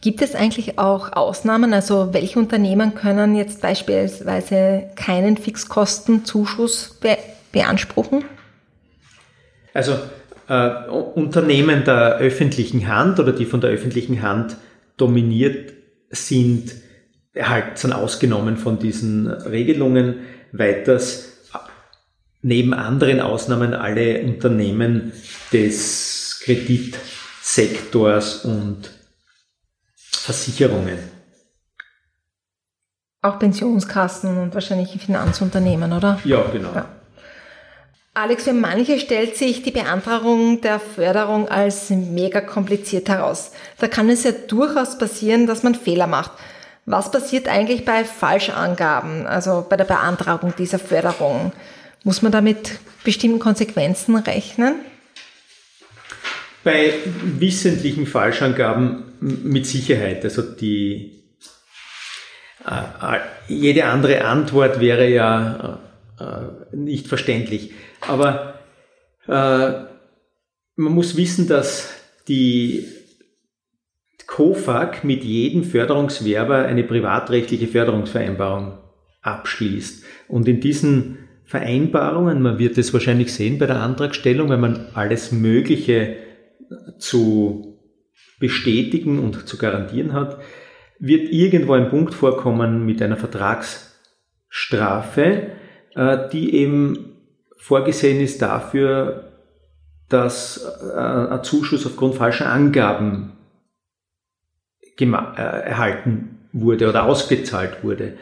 Gibt 0.00 0.22
es 0.22 0.34
eigentlich 0.34 0.78
auch 0.78 1.12
Ausnahmen? 1.12 1.74
Also 1.74 2.12
welche 2.12 2.38
Unternehmen 2.38 2.94
können 2.94 3.34
jetzt 3.34 3.60
beispielsweise 3.60 4.90
keinen 4.94 5.36
Fixkostenzuschuss 5.36 6.98
be 7.00 7.18
beanspruchen? 7.50 8.24
Also 9.72 9.98
äh, 10.48 10.88
Unternehmen 10.88 11.84
der 11.84 12.18
öffentlichen 12.18 12.88
Hand 12.88 13.20
oder 13.20 13.32
die 13.32 13.46
von 13.46 13.60
der 13.60 13.70
öffentlichen 13.70 14.22
Hand 14.22 14.56
dominiert 14.96 15.72
sind, 16.10 16.72
halt 17.38 17.78
sind 17.78 17.92
ausgenommen 17.92 18.56
von 18.56 18.78
diesen 18.78 19.28
Regelungen. 19.28 20.20
Weiters 20.52 21.32
neben 22.42 22.74
anderen 22.74 23.20
Ausnahmen 23.20 23.74
alle 23.74 24.22
Unternehmen 24.22 25.12
des 25.52 26.40
Kreditsektors 26.44 28.44
und 28.44 28.90
Versicherungen. 29.94 30.98
Auch 33.22 33.40
Pensionskassen 33.40 34.38
und 34.38 34.54
wahrscheinlich 34.54 34.90
Finanzunternehmen, 35.02 35.92
oder? 35.92 36.20
Ja, 36.24 36.42
genau. 36.52 36.72
Ja. 36.72 36.88
Alex, 38.16 38.44
für 38.44 38.54
manche 38.54 38.98
stellt 38.98 39.36
sich 39.36 39.62
die 39.62 39.70
Beantragung 39.70 40.62
der 40.62 40.80
Förderung 40.80 41.50
als 41.50 41.90
mega 41.90 42.40
kompliziert 42.40 43.10
heraus. 43.10 43.52
Da 43.76 43.88
kann 43.88 44.08
es 44.08 44.24
ja 44.24 44.32
durchaus 44.32 44.96
passieren, 44.96 45.46
dass 45.46 45.62
man 45.62 45.74
Fehler 45.74 46.06
macht. 46.06 46.30
Was 46.86 47.10
passiert 47.10 47.46
eigentlich 47.46 47.84
bei 47.84 48.04
Falschangaben, 48.06 49.26
also 49.26 49.66
bei 49.68 49.76
der 49.76 49.84
Beantragung 49.84 50.54
dieser 50.56 50.78
Förderung? 50.78 51.52
Muss 52.04 52.22
man 52.22 52.32
da 52.32 52.40
mit 52.40 52.78
bestimmten 53.04 53.38
Konsequenzen 53.38 54.16
rechnen? 54.16 54.76
Bei 56.64 56.94
wissentlichen 57.22 58.06
Falschangaben 58.06 59.12
mit 59.20 59.66
Sicherheit. 59.66 60.24
Also 60.24 60.40
die 60.40 61.22
äh, 62.66 63.18
jede 63.46 63.84
andere 63.84 64.24
Antwort 64.24 64.80
wäre 64.80 65.06
ja 65.06 65.80
äh, 66.18 66.74
nicht 66.74 67.08
verständlich. 67.08 67.72
Aber 68.00 68.54
äh, 69.26 69.86
man 70.76 70.92
muss 70.92 71.16
wissen, 71.16 71.48
dass 71.48 71.92
die 72.28 72.86
COFAG 74.26 75.04
mit 75.04 75.24
jedem 75.24 75.64
Förderungswerber 75.64 76.66
eine 76.66 76.84
privatrechtliche 76.84 77.68
Förderungsvereinbarung 77.68 78.76
abschließt. 79.22 80.04
Und 80.28 80.46
in 80.48 80.60
diesen 80.60 81.16
Vereinbarungen, 81.44 82.42
man 82.42 82.58
wird 82.58 82.76
es 82.76 82.92
wahrscheinlich 82.92 83.32
sehen 83.32 83.58
bei 83.58 83.64
der 83.66 83.80
Antragstellung, 83.80 84.50
wenn 84.50 84.60
man 84.60 84.88
alles 84.94 85.32
Mögliche 85.32 86.16
zu 86.98 87.78
bestätigen 88.40 89.18
und 89.18 89.48
zu 89.48 89.56
garantieren 89.56 90.12
hat, 90.12 90.38
wird 90.98 91.32
irgendwo 91.32 91.72
ein 91.74 91.88
Punkt 91.88 92.14
vorkommen 92.14 92.84
mit 92.84 93.00
einer 93.02 93.16
Vertragsstrafe, 93.16 95.52
äh, 95.94 96.28
die 96.32 96.52
eben 96.54 97.15
vorgesehen 97.58 98.20
ist 98.20 98.42
dafür, 98.42 99.32
dass 100.08 100.64
äh, 100.94 100.98
ein 100.98 101.44
Zuschuss 101.44 101.86
aufgrund 101.86 102.14
falscher 102.14 102.50
Angaben 102.50 103.32
äh, 104.98 105.06
erhalten 105.06 106.48
wurde 106.52 106.88
oder 106.88 107.04
ausgezahlt 107.04 107.82
wurde. 107.82 108.16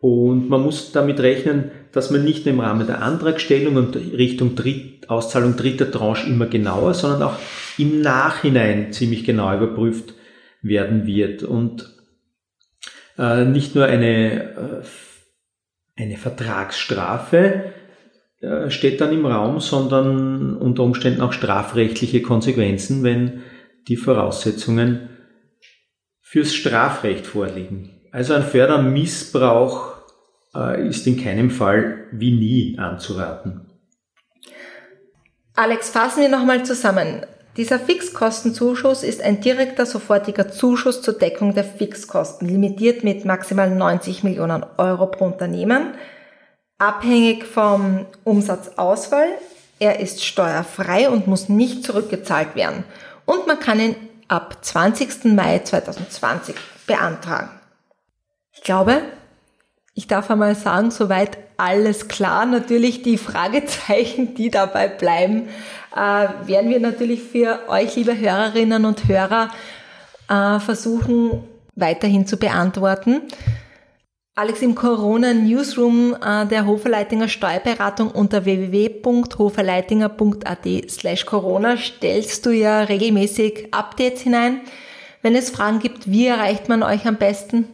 Und 0.00 0.48
man 0.48 0.62
muss 0.62 0.92
damit 0.92 1.20
rechnen, 1.20 1.70
dass 1.92 2.10
man 2.10 2.24
nicht 2.24 2.44
nur 2.44 2.54
im 2.54 2.60
Rahmen 2.60 2.86
der 2.86 3.02
Antragstellung 3.02 3.76
und 3.76 3.96
Richtung 3.96 4.54
Dritt, 4.54 5.08
Auszahlung 5.08 5.56
dritter 5.56 5.90
Tranche 5.90 6.28
immer 6.28 6.46
genauer, 6.46 6.94
sondern 6.94 7.22
auch 7.22 7.36
im 7.78 8.02
Nachhinein 8.02 8.92
ziemlich 8.92 9.24
genau 9.24 9.54
überprüft 9.56 10.14
werden 10.60 11.06
wird. 11.06 11.42
Und 11.42 11.94
äh, 13.18 13.44
nicht 13.44 13.74
nur 13.74 13.86
eine, 13.86 14.42
äh, 14.42 14.82
eine 15.96 16.16
Vertragsstrafe 16.16 17.72
steht 18.68 19.00
dann 19.00 19.12
im 19.12 19.26
Raum, 19.26 19.60
sondern 19.60 20.56
unter 20.56 20.82
Umständen 20.82 21.20
auch 21.20 21.32
strafrechtliche 21.32 22.22
Konsequenzen, 22.22 23.02
wenn 23.02 23.42
die 23.88 23.96
Voraussetzungen 23.96 25.08
fürs 26.20 26.54
Strafrecht 26.54 27.26
vorliegen. 27.26 28.00
Also 28.10 28.34
ein 28.34 28.42
Fördermissbrauch 28.42 29.96
äh, 30.54 30.88
ist 30.88 31.06
in 31.06 31.22
keinem 31.22 31.50
Fall 31.50 32.04
wie 32.12 32.32
nie 32.32 32.78
anzuraten. 32.78 33.66
Alex, 35.54 35.90
fassen 35.90 36.20
wir 36.20 36.28
nochmal 36.28 36.64
zusammen. 36.64 37.24
Dieser 37.56 37.78
Fixkostenzuschuss 37.78 39.02
ist 39.02 39.22
ein 39.22 39.40
direkter, 39.40 39.86
sofortiger 39.86 40.50
Zuschuss 40.50 41.00
zur 41.00 41.14
Deckung 41.14 41.54
der 41.54 41.64
Fixkosten, 41.64 42.48
limitiert 42.48 43.04
mit 43.04 43.24
maximal 43.24 43.70
90 43.70 44.24
Millionen 44.24 44.64
Euro 44.76 45.06
pro 45.06 45.24
Unternehmen, 45.24 45.94
abhängig 46.78 47.44
vom 47.44 48.06
Umsatzausfall. 48.24 49.28
Er 49.78 50.00
ist 50.00 50.24
steuerfrei 50.24 51.10
und 51.10 51.26
muss 51.26 51.48
nicht 51.48 51.84
zurückgezahlt 51.84 52.54
werden. 52.54 52.84
Und 53.24 53.46
man 53.46 53.60
kann 53.60 53.80
ihn 53.80 53.96
ab 54.28 54.64
20. 54.64 55.24
Mai 55.26 55.60
2020 55.60 56.56
beantragen. 56.86 57.50
Ich 58.52 58.62
glaube, 58.62 59.02
ich 59.94 60.06
darf 60.06 60.30
einmal 60.30 60.54
sagen, 60.54 60.90
soweit 60.90 61.38
alles 61.56 62.08
klar. 62.08 62.46
Natürlich 62.46 63.02
die 63.02 63.18
Fragezeichen, 63.18 64.34
die 64.34 64.50
dabei 64.50 64.88
bleiben, 64.88 65.48
äh, 65.94 65.98
werden 66.46 66.70
wir 66.70 66.80
natürlich 66.80 67.22
für 67.22 67.60
euch, 67.68 67.96
liebe 67.96 68.16
Hörerinnen 68.18 68.84
und 68.84 69.08
Hörer, 69.08 69.50
äh, 70.28 70.60
versuchen 70.60 71.44
weiterhin 71.74 72.26
zu 72.26 72.36
beantworten. 72.36 73.22
Alex, 74.38 74.60
im 74.60 74.74
Corona 74.74 75.32
Newsroom 75.32 76.14
äh, 76.22 76.46
der 76.46 76.66
Hoferleitinger 76.66 77.26
Steuerberatung 77.26 78.10
unter 78.10 78.44
www.hoferleitinger.at 78.44 80.90
slash 80.90 81.24
Corona 81.24 81.78
stellst 81.78 82.44
du 82.44 82.50
ja 82.50 82.82
regelmäßig 82.82 83.68
Updates 83.70 84.20
hinein. 84.20 84.60
Wenn 85.22 85.36
es 85.36 85.48
Fragen 85.48 85.78
gibt, 85.78 86.10
wie 86.10 86.26
erreicht 86.26 86.68
man 86.68 86.82
euch 86.82 87.06
am 87.06 87.16
besten? 87.16 87.64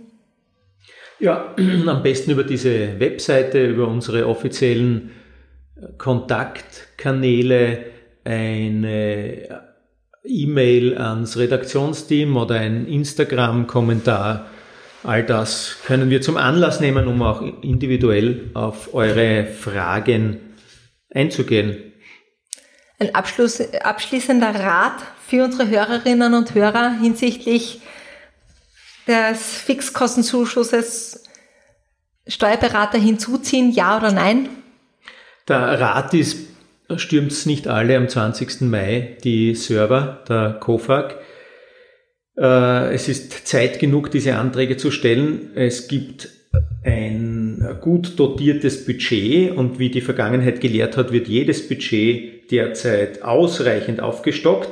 Ja, 1.18 1.52
am 1.88 2.02
besten 2.04 2.30
über 2.30 2.44
diese 2.44 3.00
Webseite, 3.00 3.66
über 3.66 3.88
unsere 3.88 4.28
offiziellen 4.28 5.10
Kontaktkanäle, 5.98 7.86
eine 8.22 9.64
E-Mail 10.22 10.96
ans 10.96 11.36
Redaktionsteam 11.36 12.36
oder 12.36 12.54
ein 12.54 12.86
Instagram-Kommentar 12.86 14.46
All 15.04 15.24
das 15.24 15.78
können 15.84 16.10
wir 16.10 16.22
zum 16.22 16.36
Anlass 16.36 16.80
nehmen, 16.80 17.08
um 17.08 17.22
auch 17.22 17.42
individuell 17.62 18.50
auf 18.54 18.94
eure 18.94 19.46
Fragen 19.46 20.40
einzugehen. 21.12 21.92
Ein 23.00 23.14
Abschluss, 23.14 23.60
abschließender 23.60 24.54
Rat 24.54 25.02
für 25.26 25.44
unsere 25.44 25.68
Hörerinnen 25.68 26.34
und 26.34 26.54
Hörer 26.54 26.92
hinsichtlich 27.00 27.80
des 29.08 29.56
Fixkostenzuschusses 29.56 31.24
Steuerberater 32.28 32.98
hinzuziehen, 32.98 33.72
ja 33.72 33.96
oder 33.96 34.12
nein? 34.12 34.48
Der 35.48 35.80
Rat 35.80 36.14
ist, 36.14 36.46
stürmt 36.96 37.32
es 37.32 37.46
nicht 37.46 37.66
alle 37.66 37.96
am 37.96 38.08
20. 38.08 38.60
Mai 38.60 39.16
die 39.24 39.56
Server 39.56 40.22
der 40.28 40.52
COFAG. 40.60 41.16
Äh, 42.36 42.94
es 42.94 43.08
ist 43.08 43.46
Zeit 43.46 43.78
genug, 43.78 44.10
diese 44.10 44.36
Anträge 44.36 44.76
zu 44.76 44.90
stellen. 44.90 45.50
Es 45.54 45.88
gibt 45.88 46.28
ein 46.84 47.78
gut 47.80 48.18
dotiertes 48.18 48.84
Budget 48.84 49.56
und 49.56 49.78
wie 49.78 49.90
die 49.90 50.00
Vergangenheit 50.00 50.60
gelehrt 50.60 50.96
hat, 50.96 51.12
wird 51.12 51.28
jedes 51.28 51.68
Budget 51.68 52.50
derzeit 52.50 53.22
ausreichend 53.22 54.00
aufgestockt. 54.00 54.68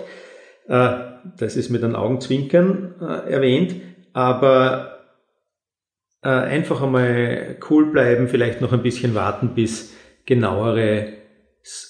Äh, 0.69 0.91
das 1.39 1.57
ist 1.57 1.71
mit 1.71 1.83
den 1.83 1.95
Augenzwinkern 1.95 2.95
äh, 3.01 3.33
erwähnt, 3.33 3.77
aber 4.13 4.97
einfach 6.23 6.83
einmal 6.83 7.57
cool 7.71 7.93
bleiben, 7.93 8.29
vielleicht 8.29 8.61
noch 8.61 8.75
ein 8.75 8.83
bisschen 8.83 9.15
warten, 9.15 9.55
bis 9.55 9.95
genauere 10.27 11.15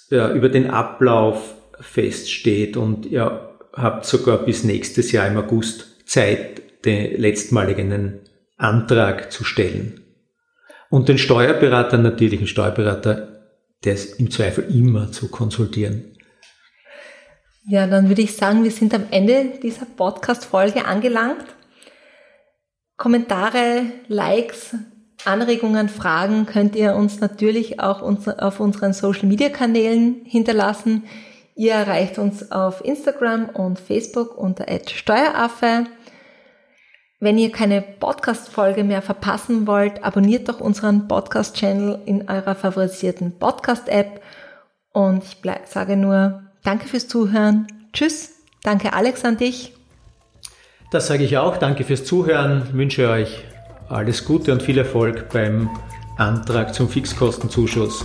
über 0.09 0.49
den 0.49 0.71
Ablauf 0.71 1.57
feststeht 1.81 2.77
und 2.77 3.11
ja, 3.11 3.50
habt 3.73 4.05
sogar 4.05 4.39
bis 4.39 4.65
nächstes 4.65 5.13
Jahr 5.13 5.27
im 5.29 5.37
August 5.37 6.09
Zeit, 6.09 6.85
den 6.85 7.21
letztmaligen 7.21 8.21
Antrag 8.57 9.31
zu 9.33 9.45
stellen. 9.45 10.01
Und 10.89 11.09
den 11.09 11.19
Steuerberater, 11.19 11.99
natürlichen 11.99 12.47
Steuerberater, 12.47 13.43
der 13.85 13.95
ist 13.95 14.19
im 14.19 14.31
Zweifel 14.31 14.65
immer 14.75 15.13
zu 15.13 15.29
konsultieren. 15.29 16.17
Ja, 17.69 17.87
dann 17.87 18.09
würde 18.09 18.23
ich 18.23 18.35
sagen, 18.35 18.65
wir 18.65 18.71
sind 18.71 18.93
am 18.95 19.05
Ende 19.11 19.53
dieser 19.63 19.87
Podcast-Folge 19.87 20.85
angelangt. 20.85 21.45
Kommentare, 22.97 23.85
Likes, 24.09 24.75
Anregungen, 25.25 25.89
Fragen 25.89 26.47
könnt 26.47 26.75
ihr 26.75 26.95
uns 26.95 27.21
natürlich 27.21 27.79
auch 27.79 28.03
auf 28.03 28.61
unseren 28.61 28.93
Social-Media-Kanälen 28.93 30.23
hinterlassen. 30.25 31.05
Ihr 31.55 31.73
erreicht 31.73 32.19
uns 32.19 32.53
auf 32.53 32.85
Instagram 32.85 33.51
und 33.51 33.79
Facebook 33.79 34.37
unter 34.37 34.67
Steueraffe. 34.89 35.87
Wenn 37.19 37.37
ihr 37.37 37.53
keine 37.53 37.83
Podcast-Folge 37.83 38.83
mehr 38.83 39.03
verpassen 39.03 39.67
wollt, 39.67 40.03
abonniert 40.03 40.49
doch 40.49 40.61
unseren 40.61 41.07
Podcast-Channel 41.07 42.01
in 42.07 42.31
eurer 42.31 42.55
favorisierten 42.55 43.39
Podcast-App. 43.39 44.23
Und 44.93 45.23
ich 45.25 45.37
sage 45.67 45.97
nur 45.97 46.43
Danke 46.63 46.89
fürs 46.89 47.09
Zuhören. 47.09 47.67
Tschüss. 47.93 48.33
Danke 48.63 48.93
Alex 48.93 49.25
an 49.25 49.37
dich. 49.37 49.75
Das 50.91 51.07
sage 51.07 51.25
ich 51.25 51.39
auch. 51.39 51.57
Danke 51.57 51.85
fürs 51.85 52.05
Zuhören. 52.05 52.73
Wünsche 52.73 53.09
euch 53.09 53.45
alles 53.89 54.25
Gute 54.25 54.53
und 54.53 54.63
viel 54.63 54.79
Erfolg 54.79 55.29
beim 55.31 55.71
Antrag 56.17 56.75
zum 56.75 56.89
Fixkostenzuschuss. 56.89 58.05